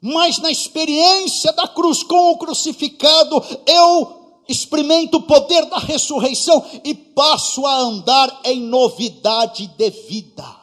[0.00, 6.92] Mas na experiência da cruz com o crucificado, eu experimento o poder da ressurreição e
[6.92, 10.60] passo a andar em novidade de vida.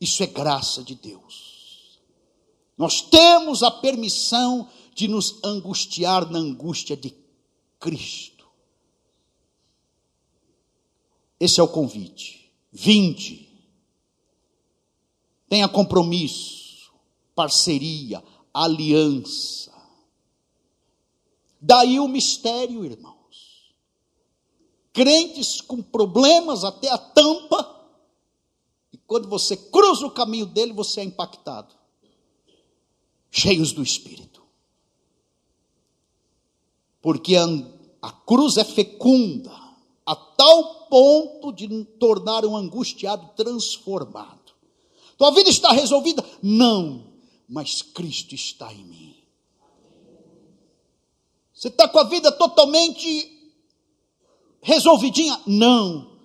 [0.00, 1.47] Isso é graça de Deus.
[2.78, 7.12] Nós temos a permissão de nos angustiar na angústia de
[7.80, 8.46] Cristo.
[11.40, 12.52] Esse é o convite.
[12.70, 13.48] Vinde.
[15.48, 16.92] Tenha compromisso,
[17.34, 18.22] parceria,
[18.54, 19.72] aliança.
[21.60, 23.74] Daí o mistério, irmãos.
[24.92, 27.88] Crentes com problemas até a tampa,
[28.92, 31.77] e quando você cruza o caminho dele, você é impactado
[33.30, 34.42] cheios do Espírito.
[37.00, 37.46] Porque a,
[38.02, 39.52] a cruz é fecunda,
[40.04, 44.52] a tal ponto de tornar um angustiado transformado.
[45.16, 46.24] Tua vida está resolvida?
[46.42, 47.12] Não,
[47.48, 49.16] mas Cristo está em mim.
[51.52, 53.36] Você está com a vida totalmente
[54.60, 55.40] resolvidinha?
[55.44, 56.18] Não,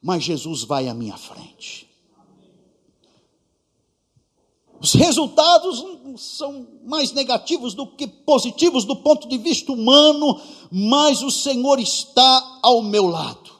[0.00, 1.89] mas Jesus vai à minha frente.
[4.80, 5.84] Os resultados
[6.16, 12.60] são mais negativos do que positivos do ponto de vista humano, mas o Senhor está
[12.62, 13.50] ao meu lado.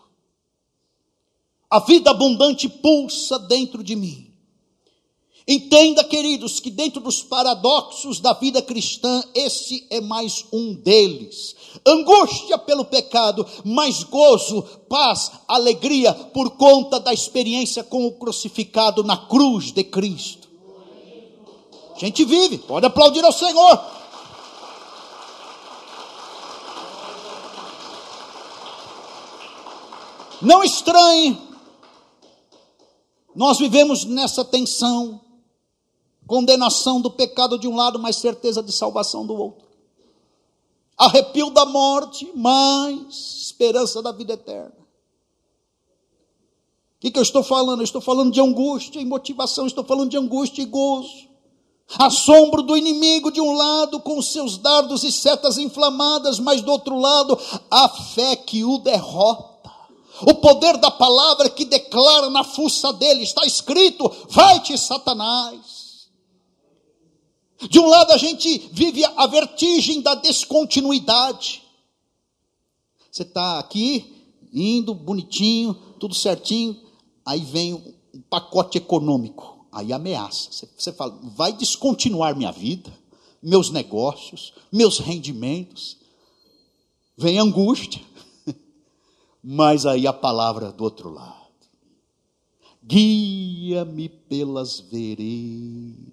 [1.70, 4.26] a vida abundante pulsa dentro de mim.
[5.46, 11.54] Entenda, queridos, que dentro dos paradoxos da vida cristã, esse é mais um deles.
[11.86, 19.16] Angústia pelo pecado, mas gozo, paz, alegria por conta da experiência com o crucificado na
[19.16, 20.39] cruz de Cristo.
[22.00, 23.78] Gente vive, pode aplaudir ao Senhor.
[30.40, 31.38] Não estranhe,
[33.36, 35.20] nós vivemos nessa tensão
[36.26, 39.68] condenação do pecado de um lado, mas certeza de salvação do outro.
[40.96, 44.72] Arrepio da morte, mas esperança da vida eterna.
[46.96, 47.80] O que, que eu estou falando?
[47.80, 51.28] Eu estou falando de angústia e motivação, estou falando de angústia e gozo.
[51.98, 56.98] Assombro do inimigo de um lado, com seus dardos e setas inflamadas, mas do outro
[56.98, 57.38] lado,
[57.70, 59.50] a fé que o derrota.
[60.22, 66.08] O poder da palavra que declara na fuça dele, está escrito: vai-te, Satanás.
[67.68, 71.62] De um lado, a gente vive a vertigem da descontinuidade.
[73.10, 76.80] Você está aqui, indo bonitinho, tudo certinho,
[77.24, 80.66] aí vem um pacote econômico, aí ameaça.
[80.76, 82.92] Você, fala, vai descontinuar minha vida,
[83.42, 85.96] meus negócios, meus rendimentos.
[87.16, 88.02] Vem angústia,
[89.42, 91.40] mas aí a palavra do outro lado.
[92.82, 96.10] Guia-me pelas veredas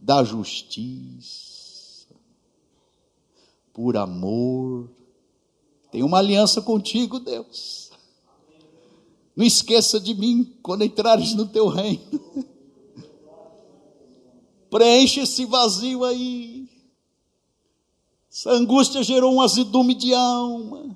[0.00, 2.14] da justiça,
[3.72, 4.88] por amor.
[5.92, 7.79] Tem uma aliança contigo, Deus.
[9.40, 12.44] Não esqueça de mim quando entrares no teu reino.
[14.68, 16.68] Preenche esse vazio aí.
[18.30, 20.94] Essa angústia gerou um azedume de alma.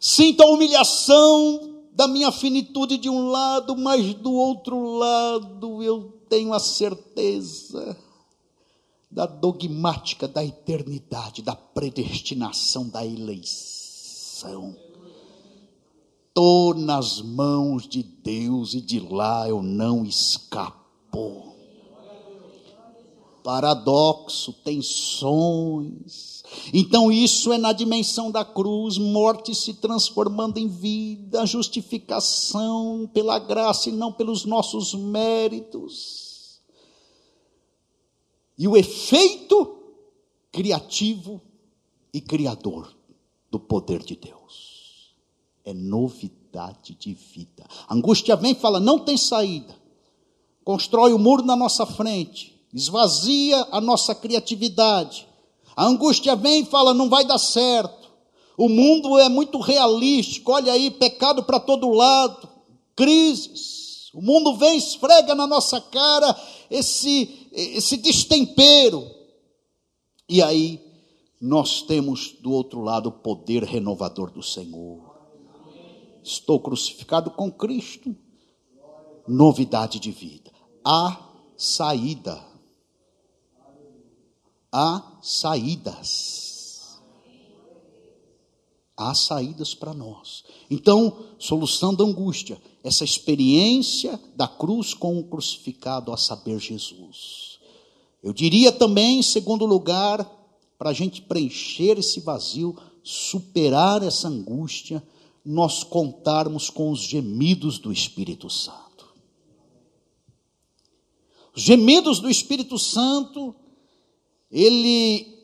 [0.00, 6.52] Sinta a humilhação da minha finitude de um lado, mas do outro lado eu tenho
[6.52, 7.96] a certeza
[9.08, 14.89] da dogmática da eternidade, da predestinação, da eleição.
[16.40, 21.54] Estou nas mãos de Deus e de lá eu não escapo.
[23.44, 33.08] Paradoxo, tensões, então, isso é na dimensão da cruz, morte se transformando em vida, justificação
[33.12, 36.58] pela graça e não pelos nossos méritos.
[38.56, 39.78] E o efeito
[40.50, 41.38] criativo
[42.14, 42.96] e criador
[43.50, 44.69] do poder de Deus
[45.64, 47.64] é novidade de vida.
[47.88, 49.74] A angústia vem e fala: não tem saída.
[50.64, 55.30] Constrói o um muro na nossa frente, esvazia a nossa criatividade
[55.80, 58.10] a angústia vem e fala: não vai dar certo.
[58.54, 60.52] O mundo é muito realístico.
[60.52, 62.46] Olha aí, pecado para todo lado,
[62.94, 64.10] crises.
[64.12, 66.36] O mundo vem, esfrega na nossa cara
[66.70, 69.08] esse, esse destempero.
[70.28, 70.78] E aí,
[71.40, 75.09] nós temos do outro lado o poder renovador do Senhor.
[76.22, 78.14] Estou crucificado com Cristo.
[79.26, 80.50] Novidade de vida.
[80.84, 81.18] Há
[81.56, 82.50] saída
[84.72, 87.00] há saídas.
[88.96, 90.44] Há saídas para nós.
[90.70, 97.58] Então, solução da angústia, essa experiência da cruz com o crucificado, a saber, Jesus.
[98.22, 100.24] Eu diria também, em segundo lugar,
[100.78, 105.02] para a gente preencher esse vazio, superar essa angústia,
[105.44, 109.14] nós contarmos com os gemidos do Espírito Santo.
[111.54, 113.54] Os gemidos do Espírito Santo
[114.50, 115.38] ele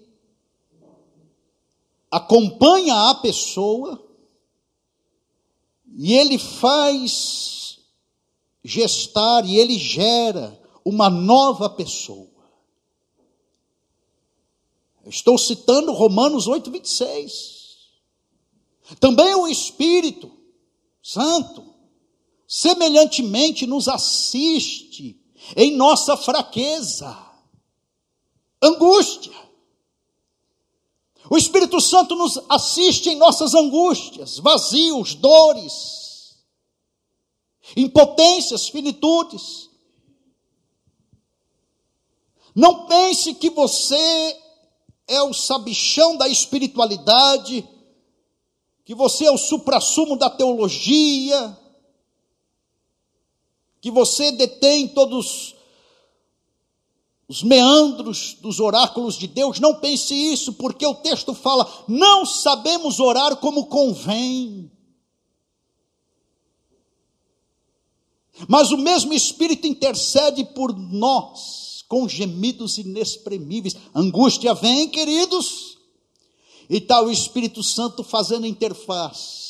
[2.11, 4.03] acompanha a pessoa
[5.95, 7.79] e ele faz
[8.63, 12.29] gestar e ele gera uma nova pessoa.
[15.07, 17.56] Estou citando Romanos 8, 26.
[19.01, 20.31] Também o Espírito
[21.03, 21.75] Santo,
[22.47, 25.21] semelhantemente, nos assiste
[25.57, 27.17] em nossa fraqueza
[28.63, 29.35] angústia.
[31.29, 36.37] O Espírito Santo nos assiste em nossas angústias, vazios, dores,
[37.77, 39.69] impotências, finitudes.
[42.55, 44.41] Não pense que você
[45.09, 47.69] é o sabichão da espiritualidade,
[48.87, 51.59] que você é o suprassumo da teologia,
[53.81, 55.57] que você detém todos
[57.27, 63.01] os meandros dos oráculos de Deus, não pense isso, porque o texto fala: não sabemos
[63.01, 64.71] orar como convém.
[68.49, 73.75] Mas o mesmo Espírito intercede por nós com gemidos inexprimíveis.
[73.93, 75.76] Angústia vem, queridos,
[76.69, 79.47] e está o Espírito Santo fazendo interface.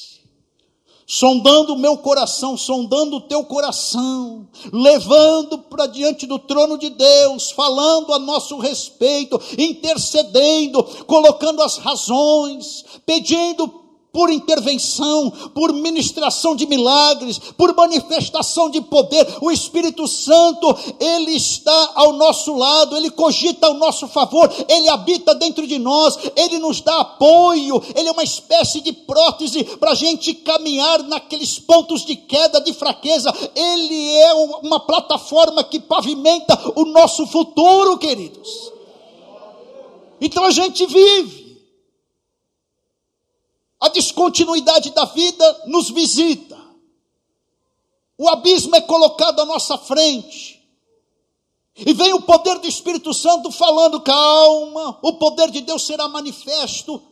[1.08, 7.52] Sondando o meu coração, sondando o teu coração, levando para diante do trono de Deus,
[7.52, 13.85] falando a nosso respeito, intercedendo, colocando as razões, pedindo
[14.16, 19.26] por intervenção, por ministração de milagres, por manifestação de poder.
[19.42, 25.34] O Espírito Santo, ele está ao nosso lado, ele cogita ao nosso favor, ele habita
[25.34, 29.94] dentro de nós, ele nos dá apoio, ele é uma espécie de prótese para a
[29.94, 33.30] gente caminhar naqueles pontos de queda, de fraqueza.
[33.54, 38.72] Ele é uma plataforma que pavimenta o nosso futuro, queridos.
[40.18, 41.45] Então a gente vive
[43.86, 46.56] a descontinuidade da vida nos visita.
[48.18, 50.56] O abismo é colocado à nossa frente.
[51.76, 57.02] E vem o poder do Espírito Santo falando: calma, o poder de Deus será manifesto,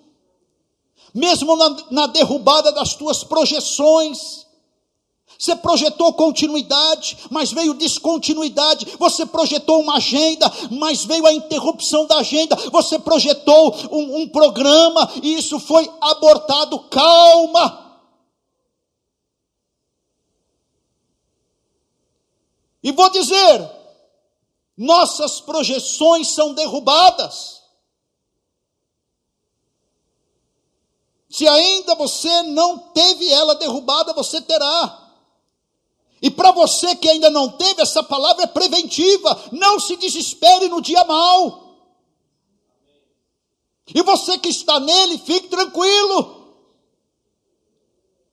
[1.15, 4.44] mesmo na, na derrubada das tuas projeções,
[5.39, 8.87] você projetou continuidade, mas veio descontinuidade.
[8.99, 12.57] Você projetou uma agenda, mas veio a interrupção da agenda.
[12.71, 16.79] Você projetou um, um programa e isso foi abortado.
[16.89, 17.85] Calma.
[22.83, 23.71] E vou dizer:
[24.77, 27.63] nossas projeções são derrubadas.
[31.29, 35.04] Se ainda você não teve ela derrubada, você terá.
[36.25, 39.51] E para você que ainda não teve, essa palavra é preventiva.
[39.53, 41.77] Não se desespere no dia mal.
[43.95, 46.57] E você que está nele, fique tranquilo.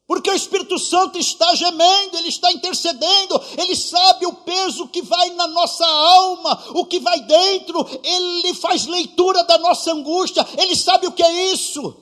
[0.08, 5.32] Porque o Espírito Santo está gemendo, ele está intercedendo, ele sabe o peso que vai
[5.32, 11.08] na nossa alma, o que vai dentro, ele faz leitura da nossa angústia, ele sabe
[11.08, 12.01] o que é isso.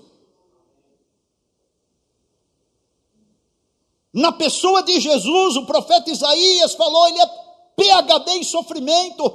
[4.14, 7.28] Na pessoa de Jesus, o profeta Isaías falou, ele é
[7.76, 9.32] PHD em sofrimento.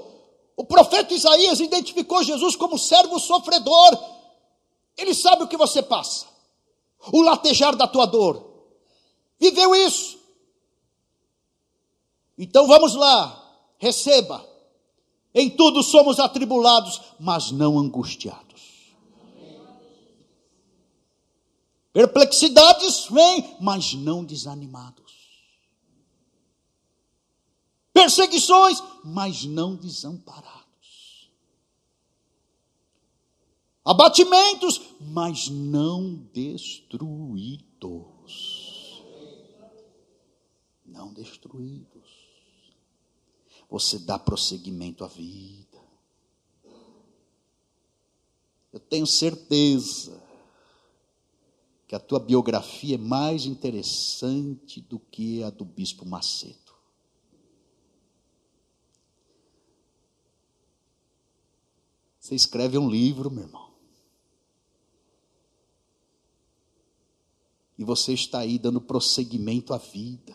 [0.56, 3.98] O profeta Isaías identificou Jesus como servo sofredor.
[4.96, 6.26] Ele sabe o que você passa,
[7.12, 8.44] o latejar da tua dor.
[9.38, 10.18] Viveu isso.
[12.38, 14.44] Então vamos lá, receba.
[15.34, 18.43] Em tudo somos atribulados, mas não angustiados.
[21.94, 25.14] Perplexidades vêm, mas não desanimados.
[27.92, 31.30] Perseguições, mas não desamparados.
[33.84, 37.84] Abatimentos, mas não destruídos.
[40.84, 42.10] Não destruídos.
[43.70, 45.80] Você dá prosseguimento à vida.
[48.72, 50.23] Eu tenho certeza
[51.94, 56.74] que a tua biografia é mais interessante do que a do bispo Macedo.
[62.18, 63.72] Você escreve um livro, meu irmão.
[67.78, 70.34] E você está aí dando prosseguimento à vida.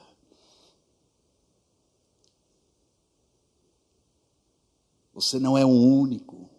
[5.13, 6.49] Você não é o único.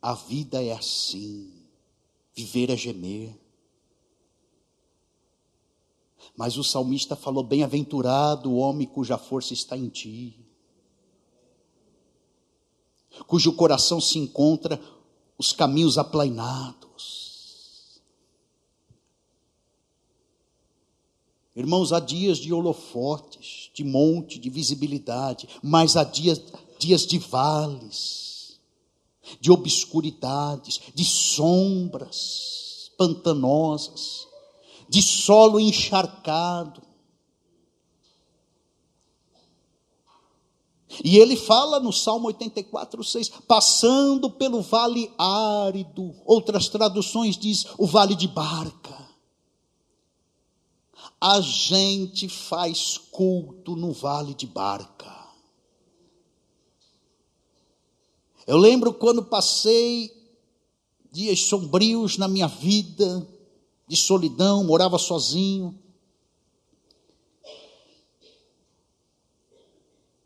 [0.00, 1.52] A vida é assim.
[2.34, 3.49] Viver é gemer.
[6.40, 10.34] Mas o salmista falou: Bem-aventurado o homem cuja força está em ti,
[13.26, 14.80] cujo coração se encontra
[15.36, 18.00] os caminhos aplainados.
[21.54, 26.40] Irmãos, há dias de holofotes, de monte, de visibilidade, mas há dias,
[26.78, 28.58] dias de vales,
[29.38, 34.29] de obscuridades, de sombras pantanosas
[34.90, 36.82] de solo encharcado.
[41.04, 47.86] E ele fala no Salmo 84, 6, passando pelo vale árido, outras traduções diz o
[47.86, 49.08] vale de barca.
[51.20, 55.16] A gente faz culto no vale de barca.
[58.44, 60.10] Eu lembro quando passei
[61.12, 63.24] dias sombrios na minha vida,
[63.90, 65.76] de solidão, morava sozinho.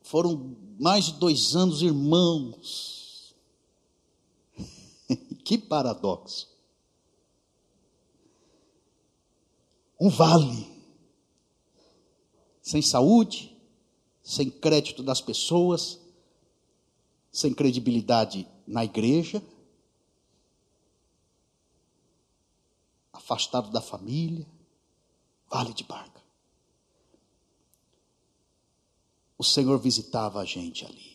[0.02, 3.34] Foram mais de dois anos, irmãos.
[5.46, 6.46] que paradoxo.
[9.98, 10.70] Um vale,
[12.60, 13.56] sem saúde,
[14.22, 15.98] sem crédito das pessoas,
[17.32, 19.42] sem credibilidade na igreja,
[23.14, 24.46] afastado da família,
[25.48, 26.22] vale de barca.
[29.38, 31.14] O Senhor visitava a gente ali.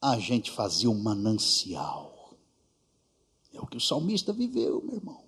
[0.00, 2.34] A gente fazia um manancial.
[3.52, 5.24] É o que o salmista viveu, meu irmão.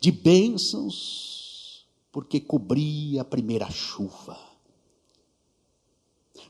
[0.00, 4.38] De bênçãos, porque cobria a primeira chuva.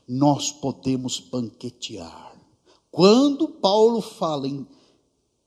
[0.07, 2.37] Nós podemos banquetear.
[2.91, 4.67] Quando Paulo fala em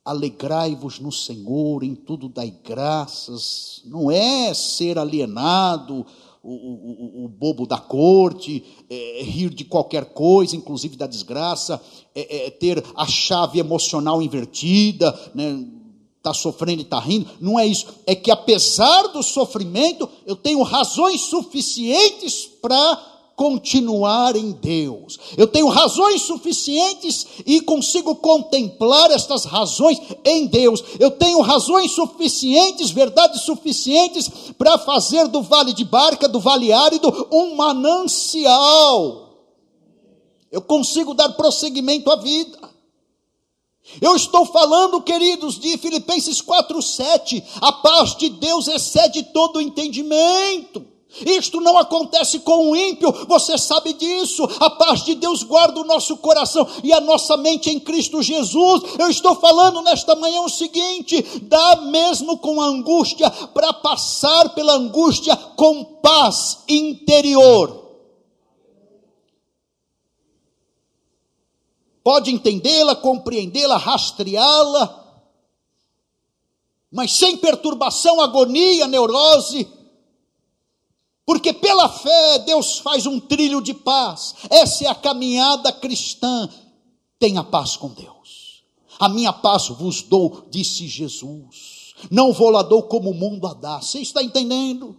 [0.06, 6.06] alegrai-vos no Senhor, em tudo dai graças, não é ser alienado,
[6.40, 11.82] o, o, o bobo da corte, é, rir de qualquer coisa, inclusive da desgraça,
[12.14, 15.66] é, é, ter a chave emocional invertida, né?
[16.16, 17.86] Está sofrendo e está rindo, não é isso.
[18.04, 25.18] É que apesar do sofrimento, eu tenho razões suficientes para continuar em Deus.
[25.36, 30.82] Eu tenho razões suficientes e consigo contemplar estas razões em Deus.
[30.98, 37.28] Eu tenho razões suficientes, verdades suficientes para fazer do vale de barca, do vale árido,
[37.30, 39.26] um manancial.
[40.50, 42.58] Eu consigo dar prosseguimento à vida.
[44.00, 47.44] Eu estou falando, queridos, de Filipenses 4:7.
[47.60, 50.95] A paz de Deus excede todo o entendimento.
[51.24, 54.46] Isto não acontece com o ímpio, você sabe disso.
[54.60, 58.82] A paz de Deus guarda o nosso coração e a nossa mente em Cristo Jesus.
[58.98, 65.34] Eu estou falando nesta manhã o seguinte: dá mesmo com angústia para passar pela angústia
[65.56, 67.84] com paz interior.
[72.02, 75.04] Pode entendê-la, compreendê-la, rastreá-la,
[76.92, 79.75] mas sem perturbação, agonia, neurose
[81.26, 84.36] porque pela fé Deus faz um trilho de paz.
[84.48, 86.48] Essa é a caminhada cristã.
[87.18, 88.62] Tenha paz com Deus.
[88.98, 91.94] A minha paz vos dou, disse Jesus.
[92.10, 93.80] Não vou lá dou como o mundo a dá.
[93.80, 94.96] Você está entendendo?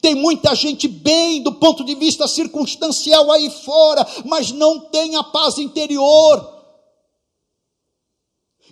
[0.00, 5.22] Tem muita gente bem do ponto de vista circunstancial aí fora, mas não tem a
[5.22, 6.52] paz interior.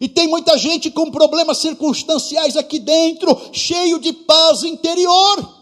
[0.01, 5.62] E tem muita gente com problemas circunstanciais aqui dentro, cheio de paz interior.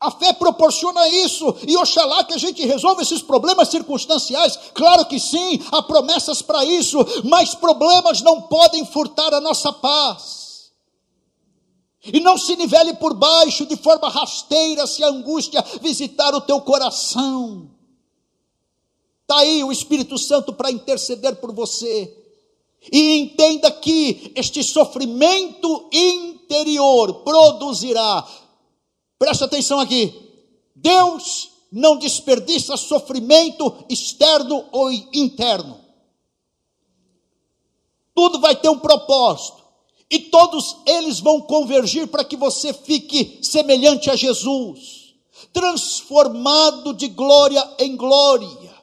[0.00, 4.56] A fé proporciona isso, e oxalá que a gente resolva esses problemas circunstanciais.
[4.72, 10.70] Claro que sim, há promessas para isso, mas problemas não podem furtar a nossa paz.
[12.04, 16.60] E não se nivele por baixo de forma rasteira se a angústia visitar o teu
[16.60, 17.68] coração.
[19.22, 22.16] Está aí o Espírito Santo para interceder por você.
[22.92, 28.26] E entenda que este sofrimento interior produzirá
[29.18, 30.14] Presta atenção aqui.
[30.74, 35.80] Deus não desperdiça sofrimento externo ou interno.
[38.14, 39.58] Tudo vai ter um propósito.
[40.10, 45.14] E todos eles vão convergir para que você fique semelhante a Jesus,
[45.52, 48.74] transformado de glória em glória.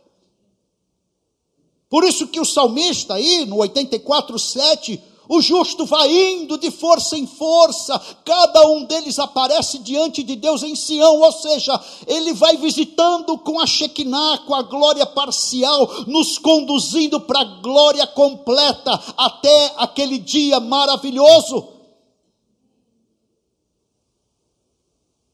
[1.90, 7.18] Por isso que o salmista aí, no 84, 7, o justo vai indo de força
[7.18, 12.58] em força, cada um deles aparece diante de Deus em Sião, ou seja, ele vai
[12.58, 19.74] visitando com a Shekinah, com a glória parcial, nos conduzindo para a glória completa, até
[19.78, 21.70] aquele dia maravilhoso.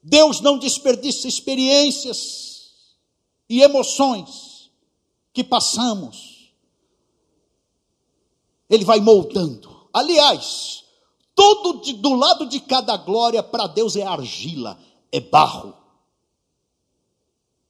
[0.01, 2.59] Deus não desperdiça experiências
[3.49, 4.71] e emoções
[5.33, 6.51] que passamos,
[8.69, 10.83] Ele vai moldando Aliás,
[11.35, 14.79] todo de, do lado de cada glória para Deus é argila,
[15.11, 15.75] é barro.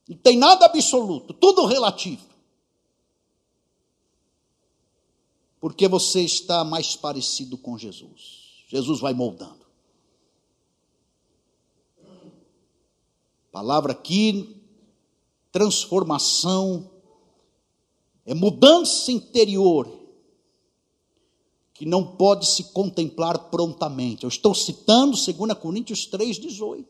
[0.07, 2.30] Não tem nada absoluto, tudo relativo.
[5.59, 8.65] Porque você está mais parecido com Jesus.
[8.67, 9.61] Jesus vai moldando.
[13.51, 14.61] Palavra aqui,
[15.51, 16.89] transformação,
[18.26, 20.00] é mudança interior
[21.82, 24.23] que não pode se contemplar prontamente.
[24.23, 26.86] Eu estou citando 2 Coríntios 3,18.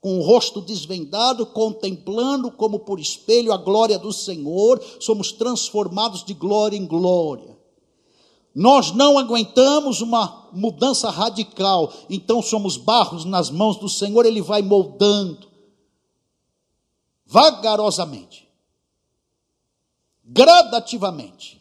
[0.00, 6.34] Com o rosto desvendado, contemplando como por espelho a glória do Senhor, somos transformados de
[6.34, 7.58] glória em glória.
[8.54, 14.62] Nós não aguentamos uma mudança radical, então somos barros nas mãos do Senhor, Ele vai
[14.62, 15.48] moldando,
[17.26, 18.48] vagarosamente.
[20.22, 21.60] gradativamente.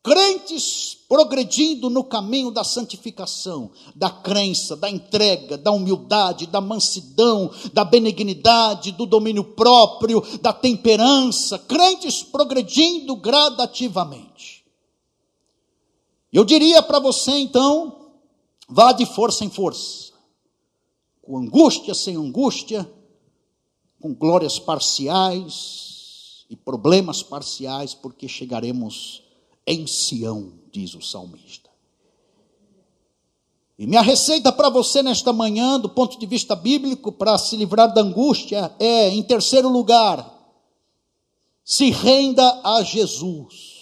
[0.00, 7.84] Crentes progredindo no caminho da santificação, da crença, da entrega, da humildade, da mansidão, da
[7.84, 11.58] benignidade, do domínio próprio, da temperança.
[11.58, 14.64] Crentes progredindo gradativamente.
[16.32, 18.12] Eu diria para você então,
[18.68, 20.12] vá de força em força,
[21.22, 22.88] com angústia sem angústia,
[24.00, 29.24] com glórias parciais e problemas parciais, porque chegaremos
[29.66, 31.70] em Sião, diz o salmista.
[33.78, 37.94] E minha receita para você nesta manhã, do ponto de vista bíblico, para se livrar
[37.94, 40.38] da angústia, é, em terceiro lugar,
[41.64, 43.80] se renda a Jesus.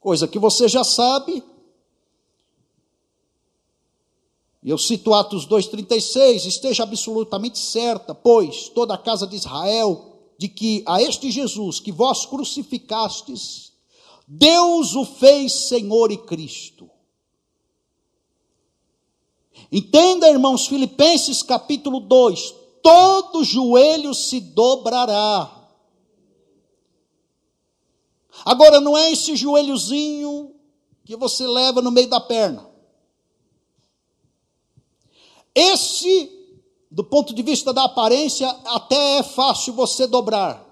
[0.00, 1.40] Coisa que você já sabe.
[4.60, 10.13] Eu cito Atos 2,36, esteja absolutamente certa, pois toda a casa de Israel
[10.44, 13.72] de que a este Jesus que vós crucificastes,
[14.28, 16.90] Deus o fez Senhor e Cristo.
[19.72, 25.66] Entenda, irmãos, Filipenses capítulo 2: todo joelho se dobrará.
[28.44, 30.54] Agora, não é esse joelhozinho
[31.06, 32.68] que você leva no meio da perna.
[35.54, 36.43] Esse
[36.94, 40.64] do ponto de vista da aparência, até é fácil você dobrar.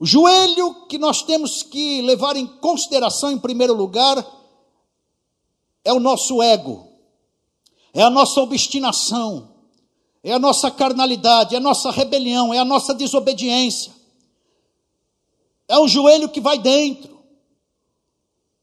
[0.00, 4.16] O joelho que nós temos que levar em consideração, em primeiro lugar,
[5.84, 6.88] é o nosso ego,
[7.94, 9.48] é a nossa obstinação,
[10.20, 13.92] é a nossa carnalidade, é a nossa rebelião, é a nossa desobediência.
[15.68, 17.16] É o joelho que vai dentro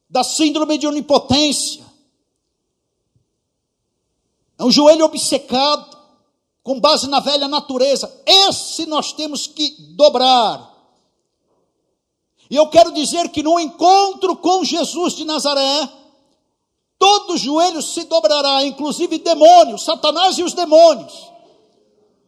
[0.09, 1.84] da síndrome de onipotência,
[4.57, 5.95] é um joelho obcecado,
[6.63, 8.11] com base na velha natureza.
[8.25, 10.73] Esse nós temos que dobrar.
[12.49, 15.89] E eu quero dizer que no encontro com Jesus de Nazaré,
[16.97, 21.13] todo joelho se dobrará, inclusive demônios, Satanás e os demônios.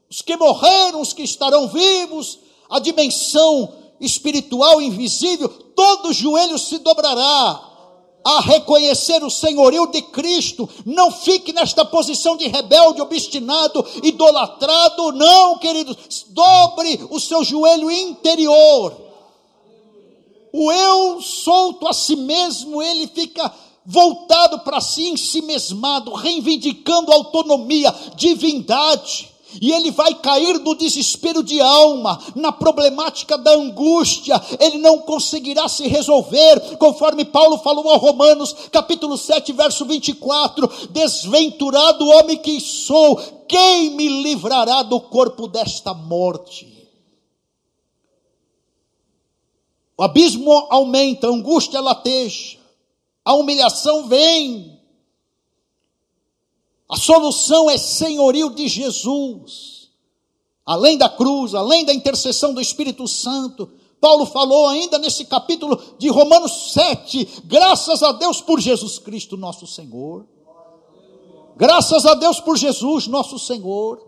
[0.09, 7.66] Os que morreram, os que estarão vivos, a dimensão espiritual invisível, todo joelho se dobrará
[8.27, 10.67] a reconhecer o senhorio de Cristo.
[10.85, 15.13] Não fique nesta posição de rebelde, obstinado, idolatrado.
[15.13, 16.25] Não, queridos.
[16.27, 18.93] Dobre o seu joelho interior.
[20.51, 23.49] O eu solto a si mesmo, ele fica
[23.85, 31.43] voltado para si, em si mesmado, reivindicando autonomia, divindade e ele vai cair no desespero
[31.43, 37.97] de alma, na problemática da angústia, ele não conseguirá se resolver, conforme Paulo falou a
[37.97, 45.93] Romanos, capítulo 7, verso 24: Desventurado homem que sou, quem me livrará do corpo desta
[45.93, 46.75] morte?
[49.97, 52.57] O abismo aumenta, a angústia lateja,
[53.25, 54.76] a humilhação vem,
[56.89, 59.89] a solução é senhorio de Jesus.
[60.65, 63.69] Além da cruz, além da intercessão do Espírito Santo,
[63.99, 69.65] Paulo falou ainda nesse capítulo de Romanos 7, graças a Deus por Jesus Cristo, nosso
[69.65, 70.25] Senhor.
[71.55, 74.05] Graças a Deus por Jesus, nosso Senhor.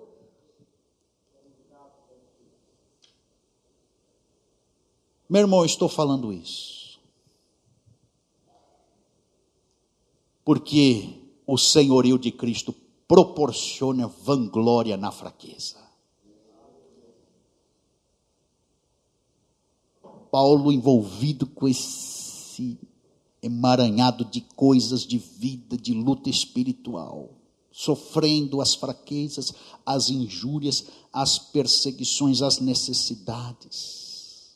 [5.27, 6.99] Meu irmão, estou falando isso.
[10.45, 11.18] Porque
[11.51, 12.75] o senhorio de Cristo
[13.07, 15.77] proporciona vanglória na fraqueza.
[20.31, 22.77] Paulo envolvido com esse
[23.41, 27.31] emaranhado de coisas de vida, de luta espiritual,
[27.71, 29.51] sofrendo as fraquezas,
[29.83, 34.55] as injúrias, as perseguições, as necessidades.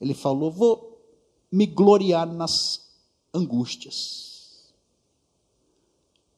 [0.00, 0.96] Ele falou: Vou
[1.50, 2.86] me gloriar nas
[3.34, 4.35] angústias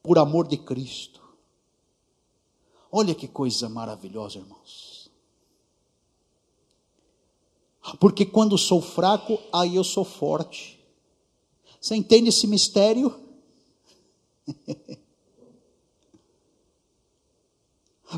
[0.01, 1.21] por amor de Cristo.
[2.91, 5.11] Olha que coisa maravilhosa, irmãos.
[7.99, 10.79] Porque quando sou fraco, aí eu sou forte.
[11.79, 13.13] Você entende esse mistério?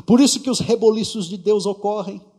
[0.06, 2.31] Por isso que os reboliços de Deus ocorrem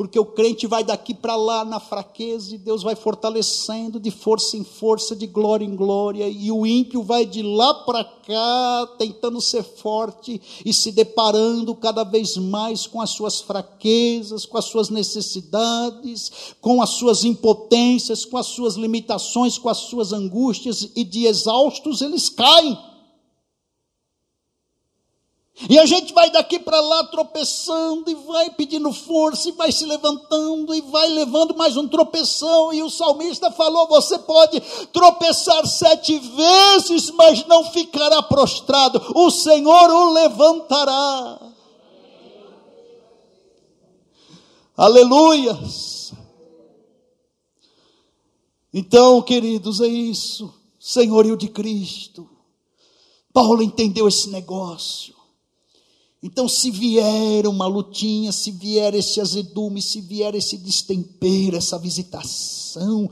[0.00, 4.56] porque o crente vai daqui para lá na fraqueza e Deus vai fortalecendo de força
[4.56, 9.38] em força, de glória em glória, e o ímpio vai de lá para cá tentando
[9.42, 14.88] ser forte e se deparando cada vez mais com as suas fraquezas, com as suas
[14.88, 21.26] necessidades, com as suas impotências, com as suas limitações, com as suas angústias, e de
[21.26, 22.89] exaustos eles caem.
[25.68, 29.84] E a gente vai daqui para lá tropeçando e vai pedindo força e vai se
[29.84, 32.72] levantando e vai levando mais um tropeção.
[32.72, 34.58] E o salmista falou: você pode
[34.92, 39.02] tropeçar sete vezes, mas não ficará prostrado.
[39.14, 41.38] O Senhor o levantará.
[44.74, 46.14] Aleluias.
[48.72, 50.54] Então, queridos, é isso.
[50.78, 52.26] Senhorio de Cristo.
[53.30, 55.19] Paulo entendeu esse negócio.
[56.22, 63.08] Então, se vier uma lutinha, se vier esse azedume, se vier esse destempero, essa visitação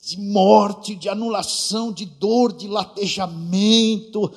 [0.00, 4.30] de morte, de anulação, de dor, de latejamento,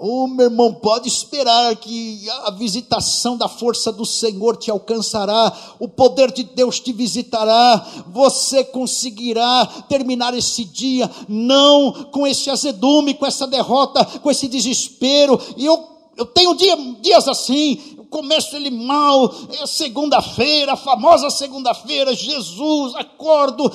[0.00, 5.88] Oh, meu irmão, pode esperar que a visitação da força do Senhor te alcançará, o
[5.88, 13.26] poder de Deus te visitará, você conseguirá terminar esse dia, não com esse azedume, com
[13.26, 15.40] essa derrota, com esse desespero.
[15.56, 15.76] E eu,
[16.18, 23.70] eu tenho dia, dias assim, começo ele mal, é segunda-feira, a famosa segunda-feira, Jesus, acordo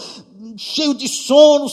[0.57, 1.67] cheio de sono,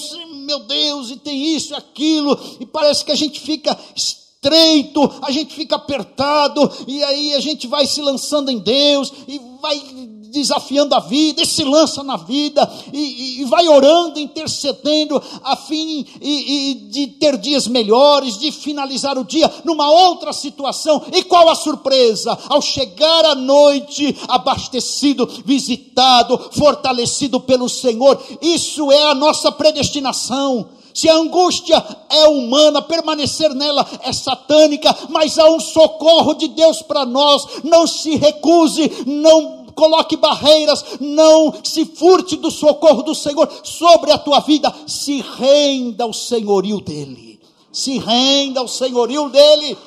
[0.47, 5.55] meu Deus, e tem isso aquilo, e parece que a gente fica estreito, a gente
[5.55, 9.83] fica apertado, e aí a gente vai se lançando em Deus, e vai
[10.31, 16.07] desafiando a vida, e se lança na vida, e, e vai orando, intercedendo, a fim
[16.21, 21.03] e, e de ter dias melhores, de finalizar o dia numa outra situação.
[21.13, 22.39] E qual a surpresa?
[22.49, 30.69] Ao chegar à noite, abastecido, visitado, fortalecido pelo Senhor, isso é a nossa predestinação.
[30.93, 36.83] Se a angústia é humana, permanecer nela é satânica, mas há um socorro de Deus
[36.83, 37.63] para nós.
[37.63, 44.19] Não se recuse, não coloque barreiras, não se furte do socorro do Senhor sobre a
[44.19, 44.71] tua vida.
[44.87, 47.41] Se renda ao senhorio dele.
[47.73, 49.79] Se renda ao senhorio dele.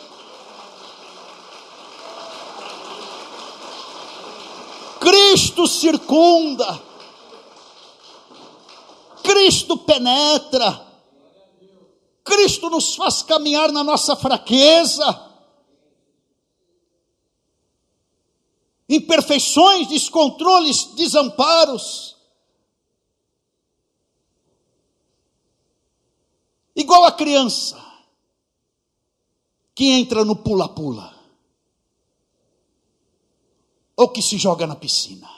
[5.00, 6.82] Cristo circunda.
[9.22, 10.88] Cristo penetra.
[12.24, 15.33] Cristo nos faz caminhar na nossa fraqueza,
[18.96, 22.16] imperfeições, descontroles, desamparos.
[26.76, 27.82] Igual a criança
[29.76, 31.14] que entra no pula-pula,
[33.96, 35.30] ou que se joga na piscina.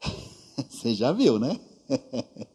[0.68, 1.60] Você já viu, né?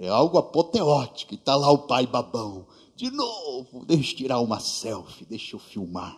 [0.00, 1.34] É algo apoteótico.
[1.34, 2.68] E está lá o pai babão.
[2.94, 6.16] De novo, deixa eu tirar uma selfie, deixa eu filmar.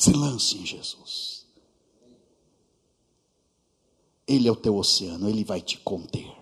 [0.00, 1.46] Se lance em Jesus.
[4.26, 6.32] Ele é o teu oceano, ele vai te conter,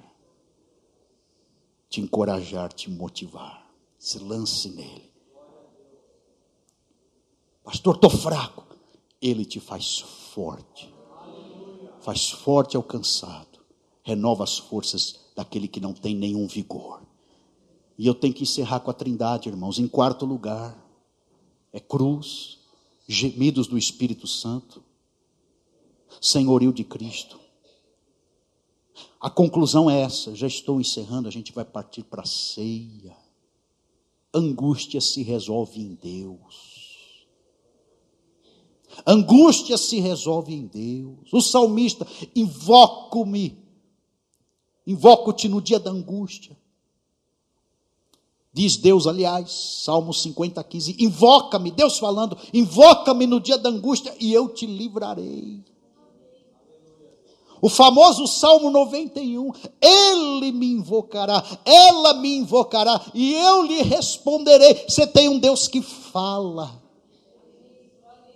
[1.88, 3.66] te encorajar, te motivar.
[3.98, 5.11] Se lance nele.
[7.64, 8.64] Pastor, estou fraco.
[9.20, 10.94] Ele te faz forte
[12.00, 13.59] faz forte ao cansado,
[14.02, 17.02] renova as forças daquele que não tem nenhum vigor.
[17.98, 19.78] E eu tenho que encerrar com a trindade, irmãos.
[19.78, 20.74] Em quarto lugar,
[21.72, 22.57] é cruz,
[23.09, 24.84] gemidos do Espírito Santo,
[26.20, 27.40] senhorio de Cristo.
[29.18, 33.16] A conclusão é essa, já estou encerrando, a gente vai partir para a ceia.
[34.32, 37.26] Angústia se resolve em Deus.
[39.06, 41.32] Angústia se resolve em Deus.
[41.32, 42.06] O salmista,
[42.36, 43.59] invoco-me,
[44.86, 46.56] invoco-te no dia da angústia.
[48.59, 49.52] Diz Deus, aliás,
[49.84, 55.62] Salmo 50, 15: Invoca-me, Deus falando, invoca-me no dia da angústia e eu te livrarei.
[57.62, 64.86] O famoso Salmo 91, ele me invocará, ela me invocará e eu lhe responderei.
[64.88, 66.82] Você tem um Deus que fala.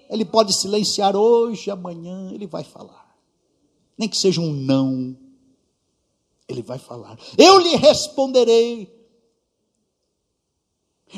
[0.08, 3.12] Ele pode silenciar hoje, amanhã, ele vai falar.
[3.98, 5.16] Nem que seja um não,
[6.46, 7.18] ele vai falar.
[7.36, 9.01] Eu lhe responderei.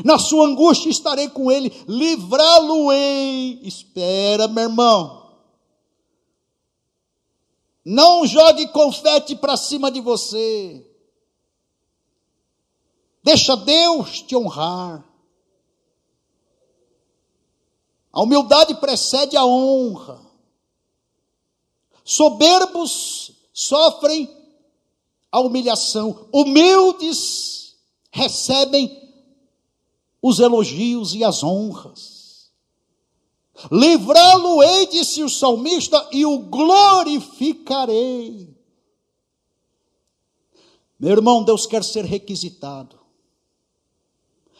[0.03, 3.61] Na sua angústia estarei com ele, livrá-lo-ei.
[3.62, 5.24] Espera, meu irmão.
[7.84, 10.84] Não jogue confete para cima de você.
[13.22, 15.05] Deixa Deus te honrar.
[18.12, 20.20] A humildade precede a honra.
[22.05, 24.30] Soberbos sofrem
[25.32, 27.74] a humilhação, humildes
[28.12, 29.03] recebem
[30.27, 32.51] os elogios e as honras.
[33.70, 38.49] Livrá-lo-ei, disse o salmista, e o glorificarei.
[40.99, 42.99] Meu irmão, Deus quer ser requisitado.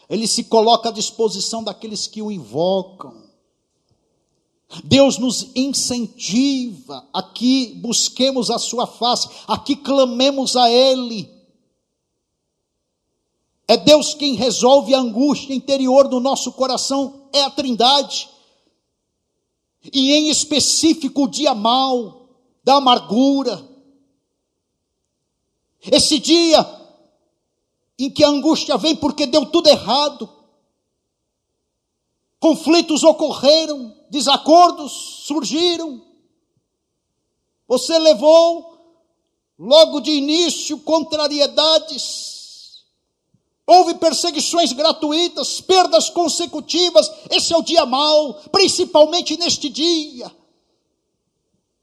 [0.07, 3.23] Ele se coloca à disposição daqueles que o invocam.
[4.83, 11.34] Deus nos incentiva a que busquemos a sua face, a que clamemos a Ele.
[13.67, 18.29] É Deus quem resolve a angústia interior do nosso coração, é a Trindade.
[19.91, 22.29] E em específico o dia mau,
[22.63, 23.63] da amargura.
[25.91, 26.65] Esse dia
[27.97, 30.29] em que a angústia vem porque deu tudo errado.
[32.39, 34.91] Conflitos ocorreram, desacordos
[35.25, 36.03] surgiram.
[37.67, 38.77] Você levou,
[39.57, 42.34] logo de início, contrariedades.
[43.67, 47.09] Houve perseguições gratuitas, perdas consecutivas.
[47.31, 50.31] Esse é o dia mau, principalmente neste dia.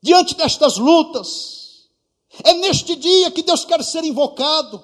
[0.00, 1.88] Diante destas lutas,
[2.44, 4.82] é neste dia que Deus quer ser invocado.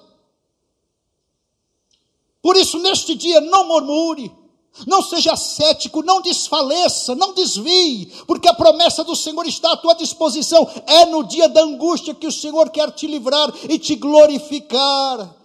[2.43, 4.33] Por isso, neste dia, não murmure,
[4.87, 9.95] não seja cético, não desfaleça, não desvie, porque a promessa do Senhor está à tua
[9.95, 10.69] disposição.
[10.87, 15.38] É no dia da angústia que o Senhor quer te livrar e te glorificar.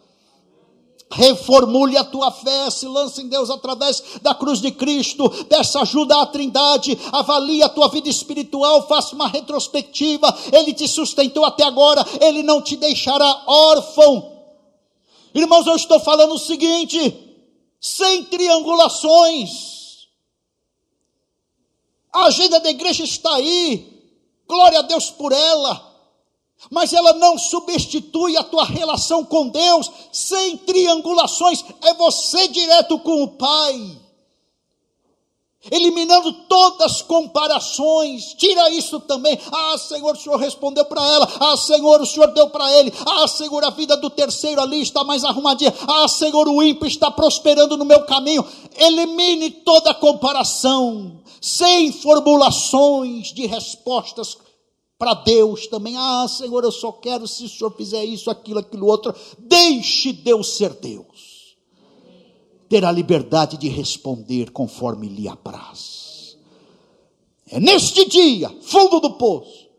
[1.13, 6.21] Reformule a tua fé, se lance em Deus através da cruz de Cristo, peça ajuda
[6.21, 10.35] à Trindade, avalie a tua vida espiritual, faça uma retrospectiva.
[10.51, 14.31] Ele te sustentou até agora, ele não te deixará órfão.
[15.33, 17.23] Irmãos, eu estou falando o seguinte:
[17.79, 20.07] sem triangulações.
[22.13, 24.03] A agenda da igreja está aí,
[24.47, 25.92] glória a Deus por ela,
[26.69, 33.23] mas ela não substitui a tua relação com Deus, sem triangulações, é você direto com
[33.23, 34.03] o Pai
[35.71, 39.39] eliminando todas as comparações, tira isso também.
[39.51, 41.29] Ah, Senhor, o Senhor respondeu para ela.
[41.39, 42.93] Ah, Senhor, o Senhor deu para ele.
[43.05, 45.73] Ah, Senhor, a vida do terceiro ali está mais arrumadinha.
[45.87, 48.45] Ah, Senhor, o ímpio está prosperando no meu caminho.
[48.77, 54.37] Elimine toda comparação, sem formulações de respostas
[54.97, 55.95] para Deus também.
[55.97, 59.13] Ah, Senhor, eu só quero se o Senhor fizer isso, aquilo, aquilo outro.
[59.37, 61.33] Deixe Deus ser Deus
[62.73, 66.35] ter a liberdade de responder conforme lhe apraz.
[67.45, 69.69] É neste dia, fundo do poço,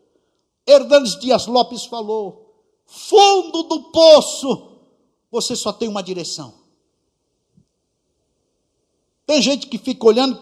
[0.65, 2.55] Hernandes Dias Lopes falou:
[2.87, 4.79] fundo do poço,
[5.29, 6.55] você só tem uma direção.
[9.27, 10.41] Tem gente que fica olhando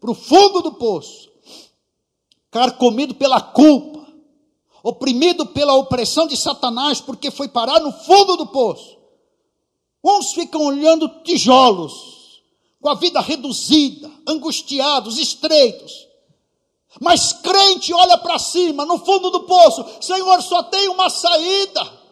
[0.00, 1.30] para o fundo do poço,
[2.50, 4.01] carcomido pela culpa,
[4.82, 8.98] oprimido pela opressão de Satanás, porque foi parar no fundo do poço.
[10.04, 12.42] Uns ficam olhando tijolos,
[12.80, 16.08] com a vida reduzida, angustiados, estreitos.
[17.00, 22.02] Mas crente olha para cima, no fundo do poço, Senhor, só tem uma saída.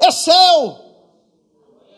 [0.00, 0.83] É céu.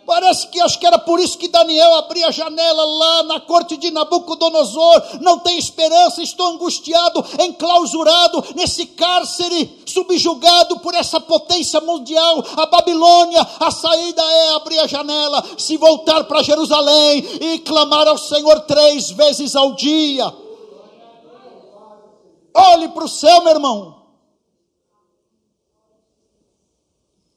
[0.07, 3.76] Parece que acho que era por isso que Daniel abria a janela lá na corte
[3.76, 5.18] de Nabucodonosor.
[5.20, 13.44] Não tem esperança, estou angustiado, enclausurado nesse cárcere, subjugado por essa potência mundial, a Babilônia.
[13.59, 19.11] A saída é abrir a janela, se voltar para Jerusalém e clamar ao Senhor três
[19.11, 20.32] vezes ao dia.
[22.54, 23.96] Olhe para o céu, meu irmão.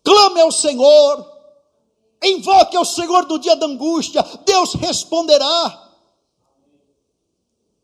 [0.04, 1.39] Clame ao Senhor
[2.24, 5.88] Invoque ao Senhor no dia da angústia, Deus responderá.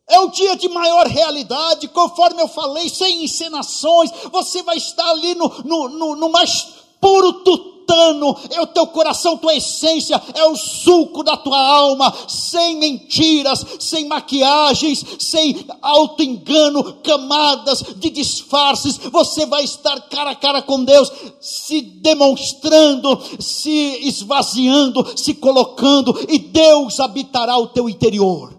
[0.07, 5.33] É o dia de maior realidade, conforme eu falei, sem encenações, você vai estar ali
[5.35, 6.67] no, no, no, no mais
[7.01, 12.13] puro tutor tutano, é o teu coração, tua essência, é o suco da tua alma,
[12.27, 20.61] sem mentiras, sem maquiagens, sem auto-engano, camadas de disfarces, você vai estar cara a cara
[20.61, 28.53] com Deus, se demonstrando, se esvaziando, se colocando, e Deus habitará o teu interior.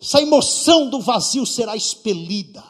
[0.00, 2.64] Essa emoção do vazio será expelida.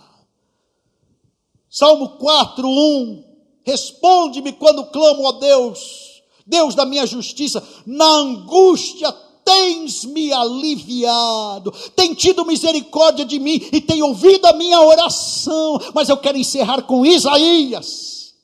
[1.70, 3.31] Salmo 4, 1
[3.64, 9.12] Responde-me quando clamo a Deus, Deus da minha justiça, na angústia
[9.44, 15.78] tens me aliviado, tem tido misericórdia de mim e tem ouvido a minha oração.
[15.94, 18.34] Mas eu quero encerrar com Isaías.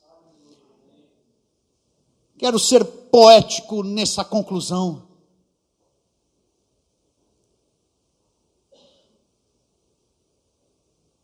[2.37, 5.07] Quero ser poético nessa conclusão.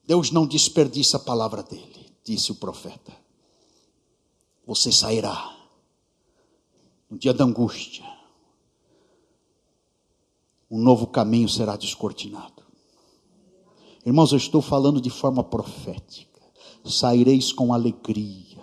[0.06, 3.23] Deus não desperdiça a palavra dele, disse o profeta
[4.66, 5.54] você sairá
[7.10, 8.04] no dia da angústia.
[10.70, 12.62] Um novo caminho será descortinado.
[14.04, 16.42] Irmãos, eu estou falando de forma profética.
[16.84, 18.62] Saireis com alegria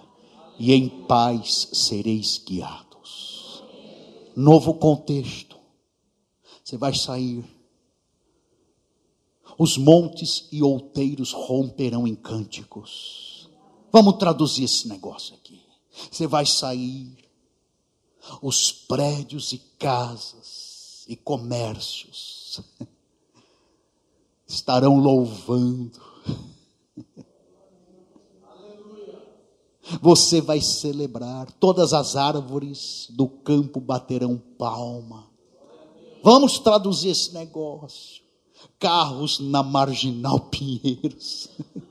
[0.59, 3.63] e em paz sereis guiados.
[4.35, 5.57] novo contexto.
[6.63, 7.43] Você vai sair.
[9.57, 13.49] Os montes e outeiros romperão em cânticos.
[13.91, 15.40] Vamos traduzir esse negócio.
[16.09, 17.17] Você vai sair.
[18.41, 22.61] Os prédios e casas e comércios
[24.47, 25.99] estarão louvando.
[30.01, 35.27] Você vai celebrar, todas as árvores do campo baterão palma.
[36.23, 38.21] Vamos traduzir esse negócio.
[38.79, 41.49] Carros na marginal Pinheiros.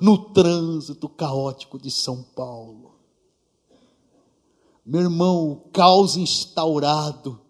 [0.00, 2.96] no trânsito caótico de São Paulo.
[4.84, 7.40] Meu irmão, caos instaurado.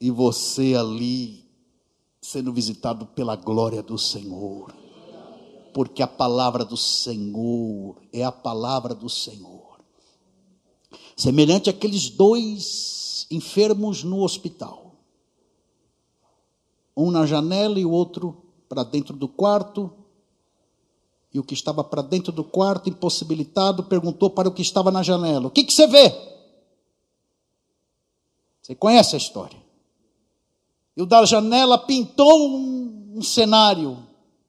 [0.00, 1.44] E você ali
[2.22, 4.74] sendo visitado pela glória do Senhor.
[5.72, 9.80] Porque a palavra do Senhor é a palavra do Senhor.
[11.16, 14.96] Semelhante àqueles dois enfermos no hospital.
[16.96, 19.92] Um na janela e o outro para dentro do quarto.
[21.32, 25.02] E o que estava para dentro do quarto, impossibilitado, perguntou para o que estava na
[25.02, 26.12] janela: O que, que você vê?
[28.60, 29.58] Você conhece a história.
[30.96, 33.98] E o da janela pintou um, um cenário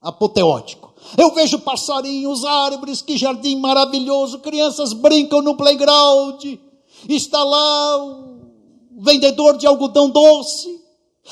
[0.02, 0.94] apoteótico.
[1.18, 6.44] Eu vejo passarinhos, árvores, que jardim maravilhoso, crianças brincam no playground.
[7.08, 8.40] Está lá o
[9.00, 10.82] vendedor de algodão doce.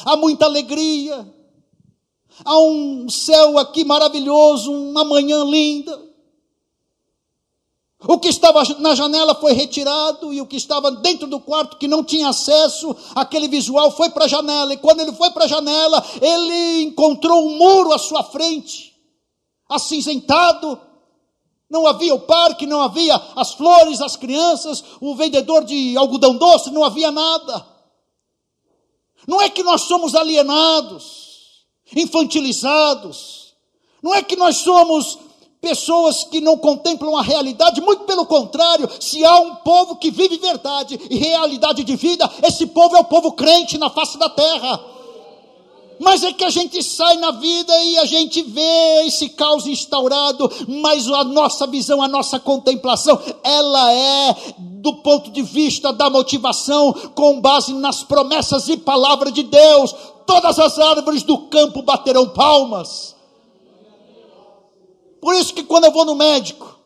[0.05, 1.27] Há muita alegria.
[2.45, 6.09] Há um céu aqui maravilhoso, uma manhã linda.
[8.07, 11.87] O que estava na janela foi retirado e o que estava dentro do quarto, que
[11.87, 14.73] não tinha acesso àquele visual, foi para a janela.
[14.73, 18.95] E quando ele foi para a janela, ele encontrou um muro à sua frente,
[19.67, 20.79] acinzentado.
[21.69, 26.71] Não havia o parque, não havia as flores, as crianças, o vendedor de algodão doce,
[26.71, 27.67] não havia nada.
[29.27, 31.28] Não é que nós somos alienados,
[31.95, 33.53] infantilizados.
[34.01, 35.19] Não é que nós somos
[35.61, 40.37] pessoas que não contemplam a realidade, muito pelo contrário, se há um povo que vive
[40.37, 44.79] verdade e realidade de vida, esse povo é o povo crente na face da terra.
[45.99, 50.49] Mas é que a gente sai na vida e a gente vê esse caos instaurado,
[50.65, 56.93] mas a nossa visão, a nossa contemplação, ela é do ponto de vista da motivação,
[57.13, 59.93] com base nas promessas e palavra de Deus.
[60.29, 63.15] Todas as árvores do campo baterão palmas
[65.19, 66.79] por isso que quando eu vou no médico,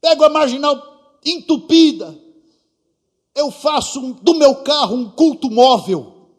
[0.00, 2.18] pego a marginal entupida,
[3.34, 6.30] eu faço um, do meu carro um culto móvel.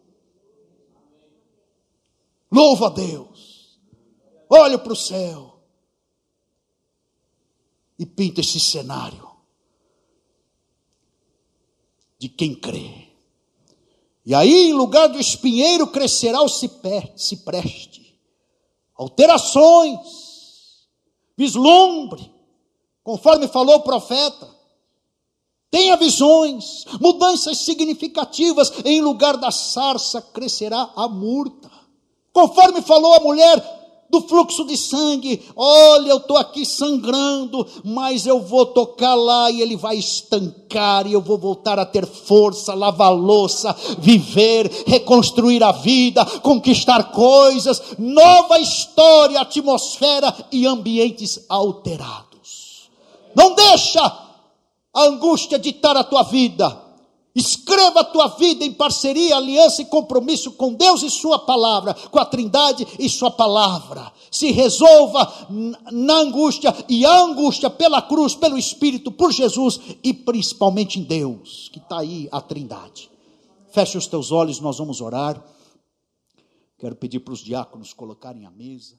[2.50, 3.78] Louvo a Deus.
[4.48, 5.60] Olho para o céu.
[7.98, 9.28] E pinto esse cenário
[12.18, 13.07] de quem crê.
[14.28, 17.98] E aí, em lugar do espinheiro, crescerá o cipreste
[18.94, 20.86] alterações,
[21.34, 22.30] vislumbre,
[23.02, 24.46] conforme falou o profeta.
[25.70, 31.70] Tenha visões, mudanças significativas, em lugar da sarça crescerá a murta.
[32.30, 33.77] Conforme falou a mulher
[34.10, 35.42] do fluxo de sangue.
[35.54, 41.12] Olha, eu estou aqui sangrando, mas eu vou tocar lá e ele vai estancar, e
[41.12, 48.58] eu vou voltar a ter força, lavar louça, viver, reconstruir a vida, conquistar coisas, nova
[48.58, 52.88] história, atmosfera e ambientes alterados.
[53.34, 54.00] Não deixa
[54.94, 56.87] a angústia ditar a tua vida.
[57.38, 62.18] Escreva a tua vida em parceria, aliança e compromisso com Deus e Sua palavra, com
[62.18, 64.12] a Trindade e Sua palavra.
[64.28, 65.46] Se resolva
[65.92, 71.70] na angústia e a angústia pela cruz, pelo Espírito, por Jesus e principalmente em Deus,
[71.72, 73.08] que está aí a Trindade.
[73.70, 75.40] Feche os teus olhos, nós vamos orar.
[76.76, 78.96] Quero pedir para os diáconos colocarem a mesa.